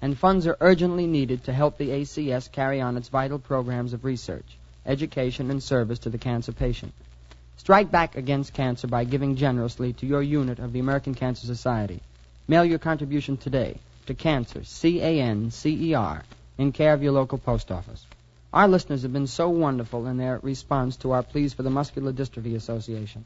and 0.00 0.18
funds 0.18 0.46
are 0.46 0.56
urgently 0.58 1.06
needed 1.06 1.44
to 1.44 1.52
help 1.52 1.76
the 1.76 1.90
ACS 1.90 2.50
carry 2.50 2.80
on 2.80 2.96
its 2.96 3.10
vital 3.10 3.38
programs 3.38 3.92
of 3.92 4.06
research, 4.06 4.56
education, 4.86 5.50
and 5.50 5.62
service 5.62 5.98
to 5.98 6.08
the 6.08 6.16
cancer 6.16 6.52
patient. 6.52 6.94
Strike 7.58 7.90
back 7.90 8.16
against 8.16 8.54
cancer 8.54 8.86
by 8.86 9.04
giving 9.04 9.36
generously 9.36 9.92
to 9.92 10.06
your 10.06 10.22
unit 10.22 10.60
of 10.60 10.72
the 10.72 10.80
American 10.80 11.14
Cancer 11.14 11.46
Society. 11.46 12.00
Mail 12.48 12.64
your 12.64 12.78
contribution 12.78 13.36
today 13.36 13.76
to 14.06 14.14
Cancer, 14.14 14.64
C 14.64 15.02
A 15.02 15.20
N 15.20 15.50
C 15.50 15.90
E 15.90 15.92
R, 15.92 16.24
in 16.56 16.72
care 16.72 16.94
of 16.94 17.02
your 17.02 17.12
local 17.12 17.36
post 17.36 17.70
office. 17.70 18.06
Our 18.52 18.66
listeners 18.66 19.02
have 19.02 19.12
been 19.12 19.28
so 19.28 19.48
wonderful 19.48 20.08
in 20.08 20.16
their 20.16 20.40
response 20.42 20.96
to 20.98 21.12
our 21.12 21.22
pleas 21.22 21.54
for 21.54 21.62
the 21.62 21.70
Muscular 21.70 22.12
Dystrophy 22.12 22.56
Association. 22.56 23.24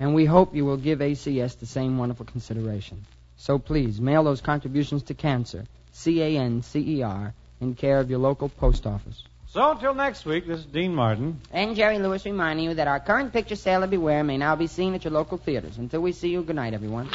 And 0.00 0.12
we 0.12 0.24
hope 0.24 0.56
you 0.56 0.64
will 0.64 0.76
give 0.76 0.98
ACS 0.98 1.58
the 1.58 1.66
same 1.66 1.98
wonderful 1.98 2.26
consideration. 2.26 3.06
So 3.36 3.60
please, 3.60 4.00
mail 4.00 4.24
those 4.24 4.40
contributions 4.40 5.04
to 5.04 5.14
Cancer, 5.14 5.66
C 5.92 6.20
A 6.20 6.36
N 6.36 6.62
C 6.62 6.98
E 6.98 7.02
R, 7.02 7.32
in 7.60 7.74
care 7.74 8.00
of 8.00 8.10
your 8.10 8.18
local 8.18 8.48
post 8.48 8.86
office. 8.86 9.22
So 9.46 9.70
until 9.70 9.94
next 9.94 10.26
week, 10.26 10.46
this 10.46 10.60
is 10.60 10.66
Dean 10.66 10.94
Martin. 10.94 11.40
And 11.52 11.76
Jerry 11.76 11.98
Lewis 11.98 12.24
reminding 12.24 12.64
you 12.64 12.74
that 12.74 12.88
our 12.88 12.98
current 12.98 13.32
picture, 13.32 13.56
Sailor 13.56 13.86
Beware, 13.86 14.24
may 14.24 14.36
now 14.36 14.56
be 14.56 14.66
seen 14.66 14.94
at 14.94 15.04
your 15.04 15.12
local 15.12 15.38
theaters. 15.38 15.78
Until 15.78 16.00
we 16.00 16.12
see 16.12 16.30
you, 16.30 16.42
good 16.42 16.56
night, 16.56 16.74
everyone. 16.74 17.08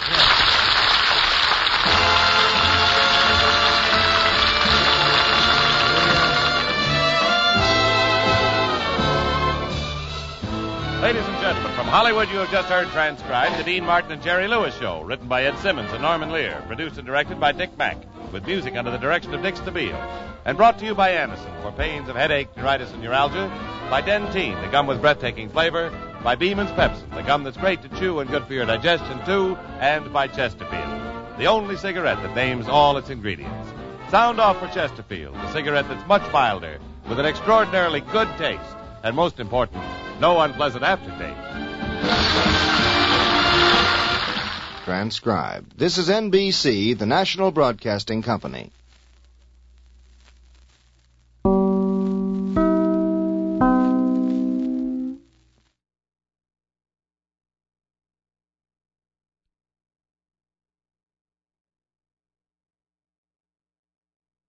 Ladies 11.06 11.28
and 11.28 11.39
gentlemen, 11.39 11.72
from 11.74 11.86
Hollywood, 11.86 12.30
you 12.30 12.39
have 12.39 12.50
just 12.50 12.68
heard 12.68 12.88
transcribed 12.88 13.60
the 13.60 13.63
Dean 13.63 13.86
Martin 13.86 14.12
and 14.12 14.24
Jerry 14.24 14.48
Lewis 14.48 14.76
Show, 14.80 15.04
written 15.04 15.28
by 15.28 15.44
Ed 15.44 15.56
Simmons 15.60 15.91
and 15.91 16.02
Norman 16.02 16.32
Lear, 16.32 16.63
produced 16.65 16.98
and 16.98 17.06
directed 17.06 17.39
by 17.39 17.52
Dick 17.52 17.78
Mack, 17.78 17.98
with 18.34 18.48
music 18.48 18.76
under 18.76 18.89
the 18.89 18.98
direction 18.98 19.32
of 19.36 19.44
Dick 19.44 19.54
Stabile, 19.54 19.94
and 20.46 20.58
brought 20.58 20.80
to 20.80 20.86
you 20.86 20.96
by 20.96 21.12
Anacin 21.12 21.62
for 21.62 21.72
pains 21.74 22.10
of 22.10 22.15
headache, 22.15 22.48
neuritis, 22.58 22.91
and 22.91 23.04
neuralgia, 23.04 23.50
by 23.88 24.02
Dentyne, 24.02 24.60
the 24.63 24.72
gum 24.72 24.88
with 24.88 25.00
breathtaking 25.00 25.48
flavor, 25.48 25.91
by 26.24 26.34
Beeman's 26.34 26.72
Pepsin, 26.72 27.13
the 27.13 27.22
gum 27.22 27.44
that's 27.44 27.58
great 27.58 27.84
to 27.84 28.00
chew 28.00 28.18
and 28.18 28.28
good 28.32 28.48
for 28.48 28.54
your 28.54 28.65
digestion 28.65 29.24
too, 29.28 29.56
and 29.80 30.12
by 30.12 30.28
Chesterfield, 30.28 31.38
the 31.38 31.46
only 31.46 31.78
cigarette 31.78 32.20
that 32.24 32.34
names 32.34 32.68
all 32.68 32.98
its 32.98 33.12
ingredients. 33.12 33.70
Sound 34.10 34.39
off 34.39 34.58
for 34.58 34.74
Chesterfield, 34.74 35.36
the 35.36 35.54
cigarette 35.54 35.88
that's 35.88 36.08
much 36.08 36.24
milder, 36.34 36.80
with 37.08 37.20
an 37.20 37.28
extraordinarily 37.28 38.02
good 38.02 38.28
taste, 38.39 38.76
and 39.04 39.15
most 39.15 39.39
important, 39.39 39.84
no 40.19 40.39
unpleasant 40.41 40.84
aftertaste. 40.84 41.36
Transcribed. 44.86 45.78
This 45.78 45.97
is 45.97 46.10
NBC, 46.10 46.97
the 46.97 47.06
national 47.06 47.51
broadcasting 47.51 48.21
company. 48.21 48.71